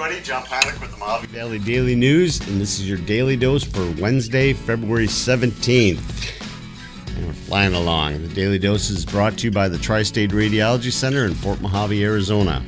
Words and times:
everybody. 0.00 0.22
John 0.22 0.44
Panic 0.44 0.80
with 0.80 0.92
the 0.92 0.96
Mohave 0.96 1.26
Valley 1.26 1.58
Daily 1.58 1.96
News, 1.96 2.38
and 2.46 2.60
this 2.60 2.78
is 2.78 2.88
your 2.88 2.98
daily 2.98 3.36
dose 3.36 3.64
for 3.64 3.84
Wednesday, 4.00 4.52
February 4.52 5.08
17th. 5.08 7.16
And 7.16 7.26
we're 7.26 7.32
flying 7.32 7.74
along. 7.74 8.22
The 8.22 8.28
daily 8.28 8.60
dose 8.60 8.90
is 8.90 9.04
brought 9.04 9.36
to 9.38 9.46
you 9.46 9.50
by 9.50 9.68
the 9.68 9.76
Tri 9.76 10.04
State 10.04 10.30
Radiology 10.30 10.92
Center 10.92 11.24
in 11.24 11.34
Fort 11.34 11.58
Mohave, 11.58 12.00
Arizona. 12.00 12.64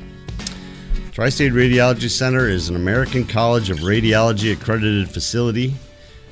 Tri 1.13 1.29
State 1.29 1.53
Radiology 1.53 2.11
Center 2.11 2.49
is 2.49 2.69
an 2.69 2.75
American 2.75 3.25
College 3.25 3.71
of 3.71 3.79
Radiology 3.79 4.53
accredited 4.53 5.09
facility. 5.09 5.73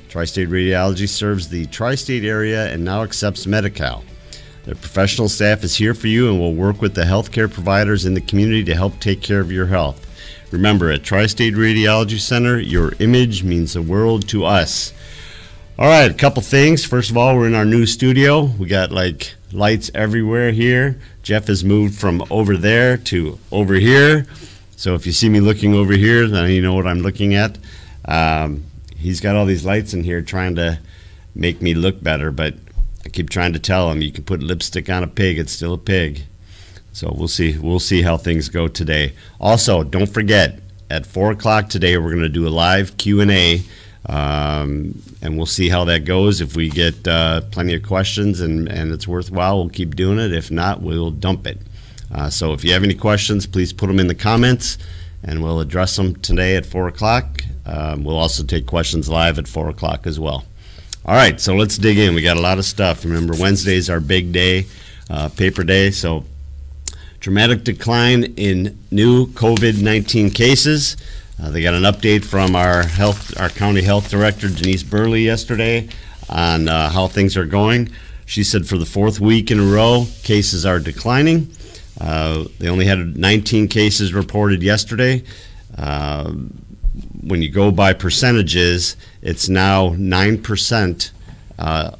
Tri 0.09 0.25
State 0.25 0.49
Radiology 0.49 1.07
serves 1.07 1.47
the 1.47 1.65
tri 1.67 1.95
state 1.95 2.25
area 2.25 2.73
and 2.73 2.83
now 2.83 3.03
accepts 3.03 3.47
Medi 3.47 3.69
Cal. 3.69 4.03
Their 4.65 4.75
professional 4.75 5.29
staff 5.29 5.63
is 5.63 5.77
here 5.77 5.93
for 5.93 6.07
you 6.07 6.29
and 6.29 6.37
will 6.37 6.55
work 6.55 6.81
with 6.81 6.93
the 6.93 7.03
healthcare 7.03 7.49
providers 7.49 8.05
in 8.05 8.15
the 8.15 8.21
community 8.21 8.65
to 8.65 8.75
help 8.75 8.99
take 8.99 9.21
care 9.21 9.39
of 9.39 9.49
your 9.49 9.67
health. 9.67 10.07
Remember, 10.51 10.91
at 10.91 11.03
Tri 11.03 11.27
State 11.27 11.53
Radiology 11.53 12.19
Center, 12.19 12.59
your 12.59 12.93
image 12.99 13.43
means 13.43 13.73
the 13.73 13.81
world 13.81 14.27
to 14.29 14.45
us. 14.45 14.93
All 15.77 15.87
right, 15.87 16.09
a 16.09 16.13
couple 16.13 16.41
things. 16.41 16.83
First 16.83 17.11
of 17.11 17.17
all, 17.17 17.35
we're 17.35 17.47
in 17.47 17.55
our 17.55 17.65
new 17.65 17.85
studio. 17.85 18.43
We 18.43 18.67
got 18.67 18.91
like 18.91 19.35
lights 19.51 19.91
everywhere 19.93 20.51
here. 20.51 20.99
Jeff 21.23 21.47
has 21.47 21.63
moved 21.63 21.99
from 21.99 22.23
over 22.29 22.57
there 22.57 22.97
to 22.97 23.39
over 23.51 23.75
here. 23.75 24.25
So 24.75 24.95
if 24.95 25.05
you 25.05 25.11
see 25.11 25.29
me 25.29 25.39
looking 25.39 25.73
over 25.73 25.93
here, 25.93 26.27
then 26.27 26.49
you 26.49 26.61
know 26.61 26.73
what 26.73 26.87
I'm 26.87 26.99
looking 26.99 27.35
at. 27.35 27.57
Um, 28.05 28.63
he's 28.97 29.21
got 29.21 29.35
all 29.35 29.45
these 29.45 29.65
lights 29.65 29.93
in 29.93 30.03
here 30.03 30.21
trying 30.21 30.55
to 30.55 30.79
make 31.35 31.61
me 31.61 31.73
look 31.73 32.01
better, 32.01 32.31
but 32.31 32.55
I 33.05 33.09
keep 33.09 33.29
trying 33.29 33.53
to 33.53 33.59
tell 33.59 33.91
him 33.91 34.01
you 34.01 34.11
can 34.11 34.23
put 34.23 34.41
lipstick 34.41 34.89
on 34.89 35.03
a 35.03 35.07
pig, 35.07 35.37
it's 35.37 35.51
still 35.51 35.73
a 35.73 35.77
pig. 35.77 36.23
So 36.91 37.13
we'll 37.15 37.27
see. 37.27 37.57
We'll 37.57 37.79
see 37.79 38.01
how 38.01 38.17
things 38.17 38.49
go 38.49 38.67
today. 38.67 39.13
Also, 39.39 39.83
don't 39.83 40.09
forget 40.09 40.59
at 40.89 41.05
four 41.05 41.31
o'clock 41.31 41.69
today 41.69 41.97
we're 41.97 42.09
going 42.09 42.23
to 42.23 42.29
do 42.29 42.47
a 42.47 42.49
live 42.49 42.97
Q 42.97 43.21
and 43.21 43.31
A, 43.31 43.61
um, 44.07 45.01
and 45.21 45.37
we'll 45.37 45.45
see 45.45 45.69
how 45.69 45.85
that 45.85 46.05
goes. 46.05 46.41
If 46.41 46.55
we 46.55 46.69
get 46.69 47.07
uh, 47.07 47.41
plenty 47.51 47.75
of 47.75 47.83
questions 47.83 48.41
and 48.41 48.67
and 48.67 48.91
it's 48.91 49.07
worthwhile, 49.07 49.57
we'll 49.57 49.69
keep 49.69 49.95
doing 49.95 50.19
it. 50.19 50.33
If 50.33 50.51
not, 50.51 50.81
we'll 50.81 51.11
dump 51.11 51.45
it. 51.47 51.59
Uh, 52.11 52.29
so 52.29 52.53
if 52.53 52.63
you 52.63 52.73
have 52.73 52.83
any 52.83 52.95
questions, 52.95 53.45
please 53.45 53.71
put 53.71 53.87
them 53.87 53.99
in 53.99 54.07
the 54.07 54.15
comments, 54.15 54.77
and 55.23 55.43
we'll 55.43 55.59
address 55.59 55.95
them 55.95 56.15
today 56.15 56.55
at 56.55 56.65
four 56.65 56.87
o'clock. 56.87 57.43
Um, 57.65 58.03
we'll 58.03 58.17
also 58.17 58.43
take 58.43 58.65
questions 58.65 59.07
live 59.09 59.37
at 59.37 59.47
four 59.47 59.69
o'clock 59.69 60.07
as 60.07 60.19
well. 60.19 60.45
All 61.05 61.15
right, 61.15 61.39
so 61.39 61.55
let's 61.55 61.77
dig 61.77 61.97
in. 61.97 62.13
We 62.15 62.21
got 62.21 62.37
a 62.37 62.41
lot 62.41 62.57
of 62.57 62.65
stuff. 62.65 63.05
Remember, 63.05 63.33
Wednesday's 63.39 63.89
our 63.89 63.99
big 63.99 64.31
day, 64.31 64.65
uh, 65.09 65.29
paper 65.29 65.63
day. 65.63 65.91
So, 65.91 66.25
dramatic 67.19 67.63
decline 67.63 68.23
in 68.35 68.77
new 68.91 69.27
COVID 69.27 69.81
19 69.81 70.29
cases. 70.31 70.97
Uh, 71.41 71.49
they 71.49 71.61
got 71.61 71.73
an 71.73 71.83
update 71.83 72.23
from 72.23 72.55
our 72.55 72.83
health, 72.83 73.39
our 73.39 73.49
county 73.49 73.81
health 73.81 74.09
director 74.09 74.49
Denise 74.49 74.83
Burley 74.83 75.23
yesterday 75.23 75.87
on 76.29 76.67
uh, 76.67 76.89
how 76.89 77.07
things 77.07 77.37
are 77.37 77.45
going. 77.45 77.89
She 78.25 78.43
said 78.43 78.67
for 78.67 78.77
the 78.77 78.85
fourth 78.85 79.19
week 79.19 79.49
in 79.49 79.59
a 79.59 79.63
row, 79.63 80.05
cases 80.23 80.65
are 80.65 80.79
declining. 80.79 81.49
Uh, 81.99 82.45
they 82.59 82.69
only 82.69 82.85
had 82.85 83.17
19 83.17 83.67
cases 83.67 84.13
reported 84.13 84.61
yesterday. 84.61 85.23
Uh, 85.77 86.31
when 87.21 87.41
you 87.41 87.49
go 87.49 87.71
by 87.71 87.93
percentages, 87.93 88.95
it's 89.21 89.49
now 89.49 89.95
nine 89.97 90.41
percent 90.41 91.11
uh, 91.57 91.91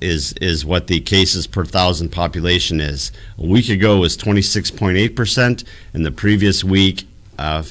is 0.00 0.32
is 0.34 0.64
what 0.64 0.86
the 0.86 1.00
cases 1.00 1.46
per 1.46 1.64
thousand 1.64 2.10
population 2.10 2.80
is. 2.80 3.12
A 3.38 3.46
week 3.46 3.68
ago 3.68 3.98
was 3.98 4.16
twenty 4.16 4.42
six 4.42 4.70
point 4.70 4.96
eight 4.96 5.16
percent, 5.16 5.64
and 5.92 6.04
the 6.04 6.12
previous 6.12 6.64
week. 6.64 7.06
Uh, 7.38 7.62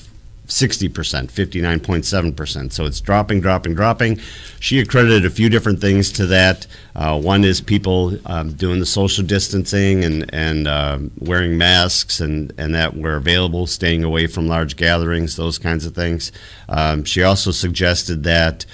60%, 0.50 0.90
59.7%. 1.32 2.72
So 2.72 2.86
it's 2.86 3.00
dropping, 3.00 3.40
dropping, 3.40 3.76
dropping. 3.76 4.20
She 4.60 4.80
accredited 4.80 5.26
a 5.26 5.30
few 5.30 5.48
different 5.48 5.80
things 5.80 6.12
to 6.14 6.26
that. 6.26 6.66
Uh, 6.96 7.20
one 7.20 7.44
is 7.44 7.62
people 7.62 8.18
um, 8.26 8.54
doing 8.54 8.80
the 8.80 8.86
social 8.86 9.24
distancing 9.24 10.04
and, 10.04 10.34
and 10.34 10.68
uh, 10.68 10.98
wearing 11.20 11.58
masks 11.58 12.20
and, 12.20 12.52
and 12.58 12.74
that 12.74 12.98
were 12.98 13.16
available, 13.16 13.68
staying 13.68 14.04
away 14.04 14.26
from 14.26 14.48
large 14.48 14.76
gatherings, 14.76 15.36
those 15.36 15.60
kinds 15.60 15.86
of 15.86 15.94
things. 15.94 16.32
Um, 16.68 17.04
she 17.04 17.22
also 17.22 17.52
suggested 17.52 18.24
that 18.24 18.66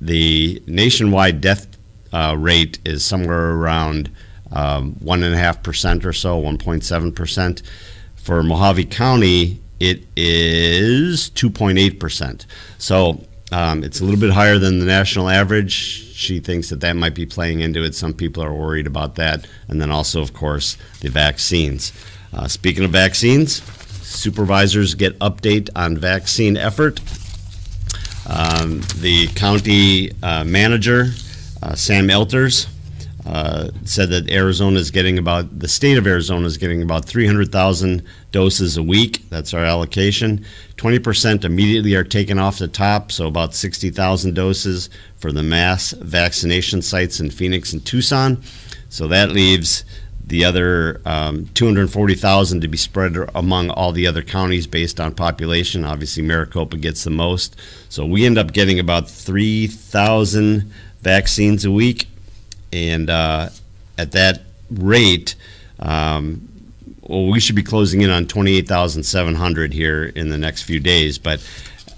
the 0.00 0.60
nationwide 0.66 1.40
death 1.40 1.75
uh, 2.16 2.34
rate 2.34 2.78
is 2.86 3.04
somewhere 3.04 3.50
around 3.50 4.10
um, 4.50 4.94
1.5% 5.04 6.04
or 6.06 6.14
so, 6.14 6.40
1.7%. 6.40 7.62
For 8.16 8.42
Mohave 8.42 8.90
County, 8.90 9.60
it 9.78 10.06
is 10.16 11.28
2.8%. 11.30 12.46
So 12.78 13.22
um, 13.52 13.84
it's 13.84 14.00
a 14.00 14.04
little 14.04 14.18
bit 14.18 14.32
higher 14.32 14.58
than 14.58 14.78
the 14.78 14.86
national 14.86 15.28
average. 15.28 15.72
She 15.72 16.40
thinks 16.40 16.70
that 16.70 16.80
that 16.80 16.96
might 16.96 17.14
be 17.14 17.26
playing 17.26 17.60
into 17.60 17.84
it. 17.84 17.94
Some 17.94 18.14
people 18.14 18.42
are 18.42 18.54
worried 18.54 18.86
about 18.86 19.16
that. 19.16 19.46
And 19.68 19.78
then 19.78 19.90
also, 19.90 20.22
of 20.22 20.32
course, 20.32 20.78
the 21.00 21.10
vaccines. 21.10 21.92
Uh, 22.32 22.48
speaking 22.48 22.84
of 22.84 22.92
vaccines, 22.92 23.62
supervisors 24.02 24.94
get 24.94 25.18
update 25.18 25.68
on 25.76 25.98
vaccine 25.98 26.56
effort. 26.56 26.98
Um, 28.26 28.80
the 29.00 29.28
county 29.34 30.12
uh, 30.22 30.44
manager, 30.44 31.10
Sam 31.74 32.08
Elters, 32.08 32.68
uh, 33.26 33.70
said 33.84 34.08
that 34.10 34.30
Arizona 34.30 34.78
is 34.78 34.92
getting 34.92 35.18
about 35.18 35.58
the 35.58 35.66
state 35.66 35.98
of 35.98 36.06
Arizona 36.06 36.46
is 36.46 36.56
getting 36.58 36.80
about 36.80 37.04
300,000 37.04 38.04
doses 38.30 38.76
a 38.76 38.82
week. 38.82 39.28
That's 39.30 39.52
our 39.52 39.64
allocation. 39.64 40.44
20% 40.76 41.44
immediately 41.44 41.96
are 41.96 42.04
taken 42.04 42.38
off 42.38 42.60
the 42.60 42.68
top, 42.68 43.10
so 43.10 43.26
about 43.26 43.52
60,000 43.52 44.34
doses 44.34 44.90
for 45.16 45.32
the 45.32 45.42
mass 45.42 45.90
vaccination 45.90 46.82
sites 46.82 47.18
in 47.18 47.30
Phoenix 47.30 47.72
and 47.72 47.84
Tucson. 47.84 48.40
So 48.90 49.08
that 49.08 49.32
leaves 49.32 49.84
the 50.24 50.44
other 50.44 51.00
um, 51.04 51.46
240,000 51.54 52.60
to 52.60 52.68
be 52.68 52.76
spread 52.76 53.16
among 53.34 53.70
all 53.70 53.92
the 53.92 54.06
other 54.06 54.22
counties 54.22 54.66
based 54.66 55.00
on 55.00 55.14
population. 55.14 55.84
Obviously, 55.84 56.22
Maricopa 56.22 56.76
gets 56.76 57.04
the 57.04 57.10
most. 57.10 57.56
So 57.88 58.04
we 58.04 58.24
end 58.24 58.38
up 58.38 58.52
getting 58.52 58.78
about 58.78 59.08
3,000 59.08 60.72
vaccines 61.06 61.64
a 61.64 61.70
week. 61.70 62.08
And 62.72 63.08
uh, 63.08 63.50
at 63.96 64.10
that 64.12 64.42
rate, 64.68 65.36
um, 65.78 66.48
well, 67.00 67.28
we 67.28 67.38
should 67.38 67.54
be 67.54 67.62
closing 67.62 68.00
in 68.00 68.10
on 68.10 68.26
28,700 68.26 69.72
here 69.72 70.04
in 70.04 70.30
the 70.30 70.36
next 70.36 70.62
few 70.62 70.80
days. 70.80 71.16
But 71.16 71.48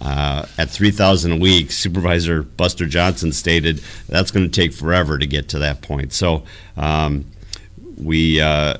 uh, 0.02 0.44
at 0.58 0.68
3,000 0.68 1.32
a 1.32 1.36
week, 1.36 1.72
Supervisor 1.72 2.42
Buster 2.42 2.84
Johnson 2.86 3.32
stated 3.32 3.78
that's 4.10 4.30
going 4.30 4.44
to 4.48 4.52
take 4.52 4.74
forever 4.74 5.16
to 5.16 5.26
get 5.26 5.48
to 5.48 5.58
that 5.60 5.80
point. 5.80 6.12
So 6.12 6.42
um, 6.76 7.24
we, 7.96 8.42
uh, 8.42 8.76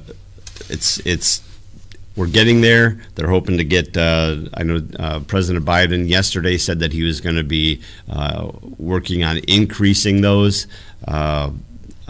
it's 0.69 0.99
it's 1.07 1.48
we're 2.19 2.27
getting 2.27 2.63
there. 2.63 3.01
They're 3.15 3.31
hoping 3.31 3.59
to 3.59 3.65
get. 3.65 3.97
Uh, 3.97 4.39
I 4.55 4.65
know 4.65 4.83
uh, 4.99 5.21
President 5.21 5.65
Biden 5.65 6.09
yesterday 6.09 6.59
said 6.59 6.81
that 6.81 6.93
he 6.93 7.05
was 7.05 7.21
going 7.21 7.37
to 7.37 7.45
be 7.45 7.81
uh, 8.11 8.51
working 8.77 9.23
on 9.23 9.39
increasing 9.47 10.21
those. 10.21 10.67
Uh, 11.07 11.53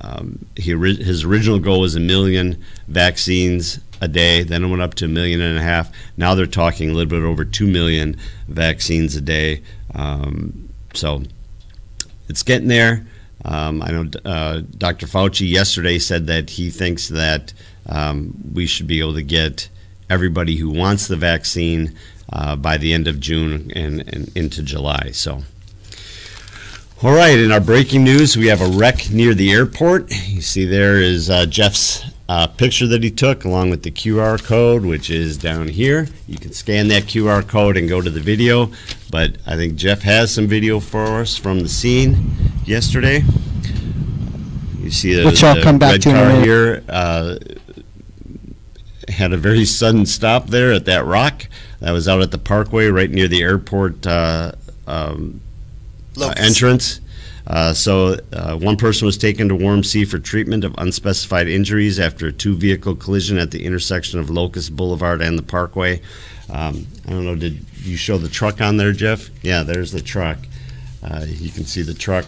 um, 0.02 0.46
he, 0.56 0.70
his 0.72 1.24
original 1.24 1.58
goal 1.58 1.80
was 1.80 1.94
a 1.94 2.00
million 2.00 2.64
vaccines 2.86 3.80
a 4.00 4.08
day. 4.08 4.42
Then 4.42 4.64
it 4.64 4.68
went 4.68 4.80
up 4.80 4.94
to 4.94 5.04
a 5.04 5.08
million 5.08 5.42
and 5.42 5.58
a 5.58 5.62
half. 5.62 5.92
Now 6.16 6.34
they're 6.34 6.46
talking 6.46 6.88
a 6.88 6.94
little 6.94 7.10
bit 7.10 7.22
over 7.22 7.44
two 7.44 7.66
million 7.66 8.16
vaccines 8.48 9.14
a 9.14 9.20
day. 9.20 9.62
Um, 9.94 10.70
so 10.94 11.22
it's 12.30 12.42
getting 12.42 12.68
there. 12.68 13.06
Um, 13.44 13.82
I 13.82 13.90
know 13.90 14.10
uh, 14.24 14.62
Dr. 14.78 15.06
Fauci 15.06 15.48
yesterday 15.48 15.98
said 15.98 16.26
that 16.28 16.50
he 16.50 16.70
thinks 16.70 17.08
that 17.08 17.52
um, 17.86 18.34
we 18.54 18.66
should 18.66 18.86
be 18.86 19.00
able 19.00 19.14
to 19.14 19.22
get 19.22 19.68
everybody 20.10 20.56
who 20.56 20.70
wants 20.70 21.06
the 21.06 21.16
vaccine 21.16 21.94
uh, 22.32 22.56
by 22.56 22.76
the 22.76 22.92
end 22.92 23.08
of 23.08 23.20
June 23.20 23.70
and, 23.74 24.00
and 24.12 24.36
into 24.36 24.62
July. 24.62 25.10
So. 25.12 25.42
All 27.00 27.14
right, 27.14 27.38
in 27.38 27.52
our 27.52 27.60
breaking 27.60 28.02
news, 28.02 28.36
we 28.36 28.48
have 28.48 28.60
a 28.60 28.66
wreck 28.66 29.08
near 29.10 29.32
the 29.32 29.52
airport. 29.52 30.10
You 30.10 30.40
see, 30.40 30.64
there 30.64 30.96
is 31.00 31.30
uh, 31.30 31.46
Jeff's 31.46 32.04
uh, 32.28 32.48
picture 32.48 32.88
that 32.88 33.04
he 33.04 33.10
took 33.10 33.44
along 33.44 33.70
with 33.70 33.84
the 33.84 33.90
QR 33.92 34.42
code, 34.42 34.84
which 34.84 35.08
is 35.08 35.38
down 35.38 35.68
here. 35.68 36.08
You 36.26 36.38
can 36.38 36.52
scan 36.52 36.88
that 36.88 37.04
QR 37.04 37.46
code 37.46 37.76
and 37.76 37.88
go 37.88 38.00
to 38.00 38.10
the 38.10 38.20
video. 38.20 38.70
But 39.10 39.36
I 39.46 39.56
think 39.56 39.76
Jeff 39.76 40.02
has 40.02 40.34
some 40.34 40.48
video 40.48 40.80
for 40.80 41.20
us 41.20 41.36
from 41.36 41.60
the 41.60 41.68
scene 41.68 42.34
yesterday. 42.64 43.22
You 44.80 44.90
see 44.90 45.14
the, 45.14 45.24
Which 45.24 45.42
I'll 45.44 45.54
the 45.54 45.62
come 45.62 45.78
back 45.78 45.92
red 45.92 46.02
to 46.02 46.10
car 46.10 46.30
here. 46.40 46.84
Uh, 46.88 47.36
had 49.08 49.32
a 49.32 49.36
very 49.36 49.64
sudden 49.64 50.06
stop 50.06 50.48
there 50.48 50.72
at 50.72 50.84
that 50.86 51.04
rock. 51.04 51.46
That 51.80 51.92
was 51.92 52.08
out 52.08 52.22
at 52.22 52.30
the 52.30 52.38
parkway 52.38 52.86
right 52.86 53.10
near 53.10 53.28
the 53.28 53.42
airport 53.42 54.06
uh, 54.06 54.52
um, 54.86 55.40
uh, 56.20 56.34
entrance. 56.36 57.00
Uh, 57.46 57.72
so, 57.72 58.18
uh, 58.32 58.56
one 58.56 58.76
person 58.76 59.06
was 59.06 59.16
taken 59.16 59.48
to 59.48 59.54
WARMC 59.54 60.06
for 60.06 60.18
treatment 60.18 60.64
of 60.64 60.74
unspecified 60.76 61.48
injuries 61.48 61.98
after 61.98 62.26
a 62.26 62.32
two 62.32 62.54
vehicle 62.54 62.94
collision 62.94 63.38
at 63.38 63.52
the 63.52 63.64
intersection 63.64 64.20
of 64.20 64.28
Locust 64.28 64.76
Boulevard 64.76 65.22
and 65.22 65.38
the 65.38 65.42
Parkway. 65.42 66.02
Um, 66.50 66.86
I 67.06 67.10
don't 67.10 67.24
know, 67.24 67.36
did 67.36 67.64
you 67.82 67.96
show 67.96 68.18
the 68.18 68.28
truck 68.28 68.60
on 68.60 68.76
there, 68.76 68.92
Jeff? 68.92 69.30
Yeah, 69.42 69.62
there's 69.62 69.92
the 69.92 70.02
truck. 70.02 70.38
Uh, 71.02 71.24
you 71.26 71.50
can 71.50 71.64
see 71.64 71.80
the 71.80 71.94
truck 71.94 72.26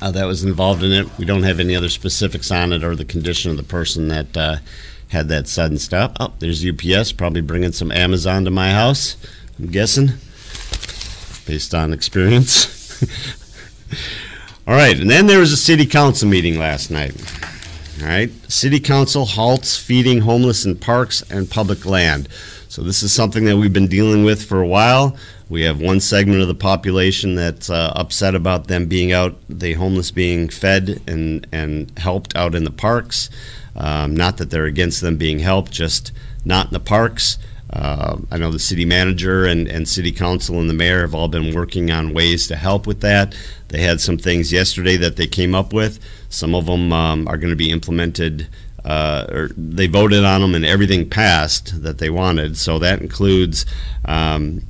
uh, 0.00 0.10
that 0.10 0.24
was 0.24 0.44
involved 0.44 0.82
in 0.82 0.92
it. 0.92 1.18
We 1.18 1.24
don't 1.24 1.42
have 1.42 1.60
any 1.60 1.76
other 1.76 1.88
specifics 1.88 2.50
on 2.50 2.72
it 2.72 2.82
or 2.82 2.96
the 2.96 3.04
condition 3.04 3.50
of 3.50 3.56
the 3.56 3.62
person 3.62 4.08
that 4.08 4.36
uh, 4.36 4.56
had 5.10 5.28
that 5.28 5.48
sudden 5.48 5.78
stop. 5.78 6.16
Oh, 6.18 6.32
there's 6.38 6.64
UPS, 6.64 7.12
probably 7.12 7.40
bringing 7.40 7.72
some 7.72 7.92
Amazon 7.92 8.44
to 8.44 8.50
my 8.50 8.70
house. 8.70 9.16
I'm 9.58 9.66
guessing, 9.66 10.12
based 11.46 11.74
on 11.74 11.92
experience. 11.92 13.02
All 14.66 14.74
right, 14.74 14.98
and 14.98 15.10
then 15.10 15.26
there 15.26 15.40
was 15.40 15.52
a 15.52 15.56
city 15.56 15.84
council 15.84 16.28
meeting 16.28 16.58
last 16.58 16.90
night. 16.90 17.14
All 18.00 18.06
right, 18.06 18.30
city 18.50 18.78
council 18.78 19.24
halts 19.26 19.76
feeding 19.76 20.20
homeless 20.20 20.64
in 20.64 20.76
parks 20.76 21.22
and 21.30 21.50
public 21.50 21.84
land. 21.84 22.28
So 22.68 22.82
this 22.82 23.02
is 23.02 23.12
something 23.12 23.46
that 23.46 23.56
we've 23.56 23.72
been 23.72 23.88
dealing 23.88 24.24
with 24.24 24.44
for 24.44 24.60
a 24.60 24.66
while. 24.66 25.16
We 25.48 25.62
have 25.62 25.80
one 25.80 25.98
segment 25.98 26.40
of 26.40 26.46
the 26.46 26.54
population 26.54 27.34
that's 27.34 27.68
uh, 27.68 27.92
upset 27.96 28.36
about 28.36 28.68
them 28.68 28.86
being 28.86 29.10
out, 29.10 29.34
the 29.48 29.72
homeless 29.72 30.12
being 30.12 30.48
fed 30.48 31.02
and, 31.08 31.48
and 31.50 31.90
helped 31.98 32.36
out 32.36 32.54
in 32.54 32.62
the 32.62 32.70
parks. 32.70 33.28
Um, 33.76 34.14
not 34.14 34.36
that 34.38 34.50
they're 34.50 34.64
against 34.66 35.00
them 35.00 35.16
being 35.16 35.38
helped, 35.38 35.72
just 35.72 36.12
not 36.44 36.66
in 36.68 36.72
the 36.72 36.80
parks. 36.80 37.38
Uh, 37.72 38.18
I 38.32 38.38
know 38.38 38.50
the 38.50 38.58
city 38.58 38.84
manager 38.84 39.44
and, 39.44 39.68
and 39.68 39.88
city 39.88 40.10
council 40.10 40.58
and 40.58 40.68
the 40.68 40.74
mayor 40.74 41.02
have 41.02 41.14
all 41.14 41.28
been 41.28 41.54
working 41.54 41.90
on 41.90 42.12
ways 42.12 42.48
to 42.48 42.56
help 42.56 42.86
with 42.86 43.00
that. 43.02 43.36
They 43.68 43.80
had 43.80 44.00
some 44.00 44.18
things 44.18 44.52
yesterday 44.52 44.96
that 44.96 45.16
they 45.16 45.28
came 45.28 45.54
up 45.54 45.72
with. 45.72 46.00
Some 46.28 46.54
of 46.54 46.66
them 46.66 46.92
um, 46.92 47.28
are 47.28 47.36
going 47.36 47.50
to 47.50 47.56
be 47.56 47.70
implemented, 47.70 48.48
uh, 48.84 49.26
or 49.30 49.50
they 49.56 49.86
voted 49.86 50.24
on 50.24 50.40
them 50.40 50.56
and 50.56 50.64
everything 50.64 51.08
passed 51.08 51.82
that 51.82 51.98
they 51.98 52.10
wanted. 52.10 52.56
So 52.56 52.80
that 52.80 53.00
includes 53.00 53.66
um, 54.04 54.62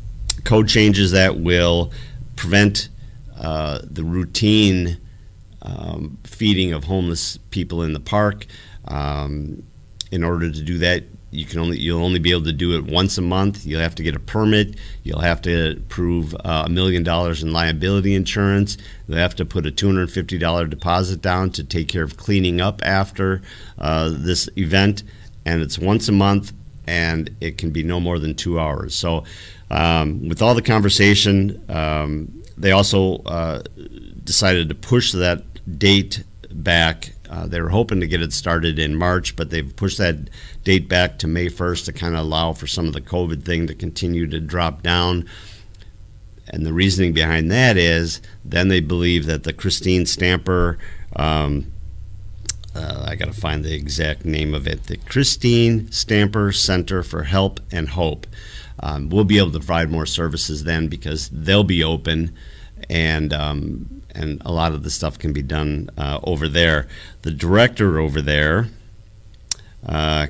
code 0.44 0.69
changes 0.69 1.12
that 1.12 1.38
will 1.38 1.93
prevent 2.37 2.91
uh, 3.38 3.81
the 3.82 4.05
routine 4.05 4.99
um, 5.62 6.19
feeding 6.25 6.75
of 6.75 6.85
homeless 6.85 7.38
people 7.50 7.82
in 7.82 7.94
the 7.94 8.00
park. 8.00 8.46
Um, 8.87 9.62
in 10.11 10.25
order 10.25 10.50
to 10.50 10.62
do 10.62 10.79
that, 10.79 11.05
you 11.31 11.44
can 11.44 11.61
only 11.61 11.79
you'll 11.79 12.03
only 12.03 12.19
be 12.19 12.32
able 12.32 12.44
to 12.44 12.53
do 12.53 12.77
it 12.77 12.85
once 12.85 13.17
a 13.17 13.23
month. 13.23 13.65
You'll 13.65 13.81
have 13.81 13.94
to 13.97 14.03
get 14.03 14.17
a 14.17 14.21
permit. 14.21 14.77
You'll 15.05 15.21
have 15.21 15.41
to 15.43 15.81
prove 15.88 16.35
uh, 16.35 16.65
a 16.67 16.69
million 16.69 17.05
dollars 17.05 17.43
in 17.43 17.53
liability 17.53 18.15
insurance. 18.15 18.77
You'll 19.06 19.19
have 19.19 19.37
to 19.37 19.44
put 19.44 19.65
a 19.67 19.71
two 19.71 19.87
hundred 19.87 20.11
fifty 20.11 20.38
dollar 20.38 20.67
deposit 20.67 21.23
down 21.23 21.50
to 21.50 21.62
take 21.62 21.87
care 21.87 22.03
of 22.03 22.17
cleaning 22.17 22.61
up 22.61 22.82
after 22.85 23.43
uh, 23.79 24.11
this 24.12 24.49
event, 24.56 25.05
and 25.44 25.62
it's 25.62 25.79
once 25.79 26.09
a 26.09 26.12
month, 26.12 26.53
and 26.87 27.31
it 27.41 27.59
can 27.59 27.71
be 27.71 27.85
no 27.85 28.00
more 28.00 28.19
than 28.19 28.35
two 28.35 28.59
hours. 28.59 28.97
So, 28.97 29.23
um, 29.71 30.29
with 30.29 30.43
all 30.43 30.56
the 30.56 30.62
conversation, 30.62 31.65
um, 31.69 32.43
they 32.59 32.73
also 32.73 33.19
uh, 33.19 33.62
decided 34.25 34.69
to 34.69 34.75
push 34.75 35.12
that 35.12 35.44
date 35.79 36.25
back 36.50 37.12
uh, 37.31 37.47
they 37.47 37.61
were 37.61 37.69
hoping 37.69 38.00
to 38.00 38.09
get 38.09 38.21
it 38.21 38.32
started 38.32 38.77
in 38.77 38.97
March, 38.97 39.37
but 39.37 39.50
they've 39.50 39.77
pushed 39.77 39.99
that 39.99 40.29
date 40.65 40.88
back 40.88 41.17
to 41.19 41.29
May 41.29 41.47
1st 41.47 41.85
to 41.85 41.93
kind 41.93 42.15
of 42.15 42.23
allow 42.23 42.53
for 42.53 42.67
some 42.67 42.88
of 42.88 42.93
the 42.93 43.00
COVID 43.00 43.44
thing 43.44 43.69
to 43.69 43.75
continue 43.75 44.27
to 44.27 44.41
drop 44.41 44.82
down. 44.82 45.29
And 46.49 46.67
the 46.67 46.73
reasoning 46.73 47.12
behind 47.12 47.49
that 47.53 47.77
is 47.77 48.21
then 48.44 48.67
they 48.67 48.81
believe 48.81 49.27
that 49.27 49.44
the 49.44 49.53
Christine 49.53 50.06
Stamper, 50.06 50.77
um, 51.15 51.73
uh, 52.75 53.05
I 53.06 53.15
got 53.15 53.27
to 53.27 53.41
find 53.41 53.65
the 53.65 53.75
exact 53.75 54.25
name 54.25 54.53
of 54.53 54.67
it, 54.67 54.85
the 54.85 54.97
Christine 54.97 55.93
Stamper 55.93 56.50
Center 56.50 57.05
for 57.05 57.23
Help 57.23 57.61
and 57.71 57.91
Hope. 57.91 58.27
Um, 58.81 59.09
we'll 59.09 59.23
be 59.23 59.38
able 59.38 59.53
to 59.53 59.61
provide 59.61 59.88
more 59.88 60.06
services 60.06 60.65
then 60.65 60.88
because 60.88 61.29
they'll 61.29 61.62
be 61.62 61.85
open 61.85 62.35
and 62.88 63.32
um, 63.32 64.00
and 64.14 64.40
a 64.44 64.52
lot 64.52 64.72
of 64.72 64.82
the 64.82 64.90
stuff 64.90 65.18
can 65.18 65.32
be 65.32 65.42
done 65.42 65.90
uh, 65.96 66.20
over 66.24 66.48
there. 66.48 66.88
The 67.22 67.30
director 67.30 67.98
over 67.98 68.20
there, 68.20 68.68
uh, 69.86 70.28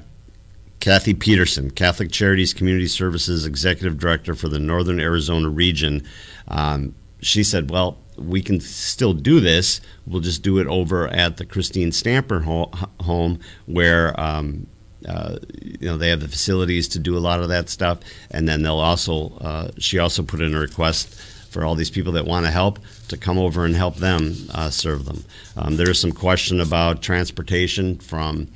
Kathy 0.80 1.14
Peterson, 1.14 1.70
Catholic 1.70 2.10
Charities 2.10 2.54
Community 2.54 2.86
Services 2.86 3.44
Executive 3.46 3.98
Director 3.98 4.34
for 4.34 4.48
the 4.48 4.58
Northern 4.58 5.00
Arizona 5.00 5.48
region, 5.48 6.06
um, 6.48 6.94
she 7.20 7.44
said, 7.44 7.70
"Well, 7.70 7.98
we 8.16 8.42
can 8.42 8.60
still 8.60 9.12
do 9.12 9.40
this. 9.40 9.80
We'll 10.06 10.22
just 10.22 10.42
do 10.42 10.58
it 10.58 10.66
over 10.66 11.08
at 11.08 11.36
the 11.36 11.44
Christine 11.44 11.92
Stamper 11.92 12.40
ho- 12.40 12.70
home, 13.00 13.40
where." 13.66 14.18
Um, 14.18 14.66
uh, 15.08 15.38
you 15.62 15.88
know 15.88 15.96
they 15.96 16.10
have 16.10 16.20
the 16.20 16.28
facilities 16.28 16.86
to 16.88 16.98
do 16.98 17.16
a 17.16 17.20
lot 17.20 17.40
of 17.40 17.48
that 17.48 17.70
stuff, 17.70 18.00
and 18.30 18.46
then 18.46 18.62
they'll 18.62 18.78
also. 18.78 19.30
Uh, 19.40 19.70
she 19.78 19.98
also 19.98 20.22
put 20.22 20.40
in 20.40 20.54
a 20.54 20.58
request 20.58 21.18
for 21.50 21.64
all 21.64 21.74
these 21.74 21.90
people 21.90 22.12
that 22.12 22.24
want 22.24 22.46
to 22.46 22.52
help 22.52 22.78
to 23.08 23.16
come 23.16 23.38
over 23.38 23.64
and 23.64 23.74
help 23.76 23.96
them 23.96 24.34
uh, 24.54 24.70
serve 24.70 25.04
them. 25.04 25.24
Um, 25.56 25.76
there 25.76 25.90
is 25.90 26.00
some 26.00 26.12
question 26.12 26.60
about 26.60 27.02
transportation 27.02 27.98
from 27.98 28.48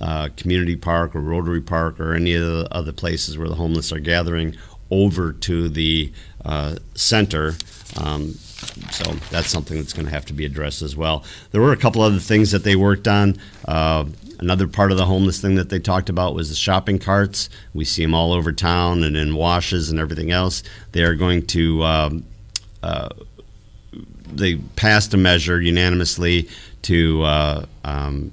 uh, 0.00 0.28
Community 0.36 0.76
Park 0.76 1.14
or 1.14 1.20
Rotary 1.20 1.60
Park 1.60 2.00
or 2.00 2.14
any 2.14 2.34
of 2.34 2.42
the 2.42 2.68
other 2.70 2.92
places 2.92 3.38
where 3.38 3.48
the 3.48 3.54
homeless 3.54 3.92
are 3.92 4.00
gathering 4.00 4.56
over 4.90 5.32
to 5.32 5.68
the 5.68 6.12
uh, 6.44 6.76
center. 6.94 7.54
Um, 7.96 8.32
so 8.90 9.12
that's 9.30 9.48
something 9.48 9.76
that's 9.76 9.92
going 9.92 10.06
to 10.06 10.12
have 10.12 10.26
to 10.26 10.32
be 10.32 10.44
addressed 10.44 10.82
as 10.82 10.96
well. 10.96 11.24
There 11.52 11.60
were 11.60 11.72
a 11.72 11.76
couple 11.76 12.02
other 12.02 12.18
things 12.18 12.50
that 12.50 12.64
they 12.64 12.76
worked 12.76 13.06
on. 13.06 13.36
Uh, 13.66 14.06
another 14.40 14.66
part 14.66 14.90
of 14.90 14.98
the 14.98 15.04
homeless 15.04 15.40
thing 15.40 15.54
that 15.56 15.68
they 15.68 15.78
talked 15.78 16.08
about 16.08 16.34
was 16.34 16.48
the 16.48 16.54
shopping 16.54 16.98
carts. 16.98 17.50
We 17.74 17.84
see 17.84 18.02
them 18.02 18.14
all 18.14 18.32
over 18.32 18.52
town 18.52 19.04
and 19.04 19.16
in 19.16 19.34
washes 19.34 19.90
and 19.90 19.98
everything 19.98 20.30
else. 20.30 20.62
They 20.92 21.02
are 21.02 21.14
going 21.14 21.46
to 21.48 21.82
um, 21.84 22.24
uh, 22.82 23.08
they 24.32 24.56
passed 24.76 25.14
a 25.14 25.16
measure 25.16 25.60
unanimously 25.60 26.48
to 26.82 27.22
uh, 27.22 27.66
um, 27.84 28.32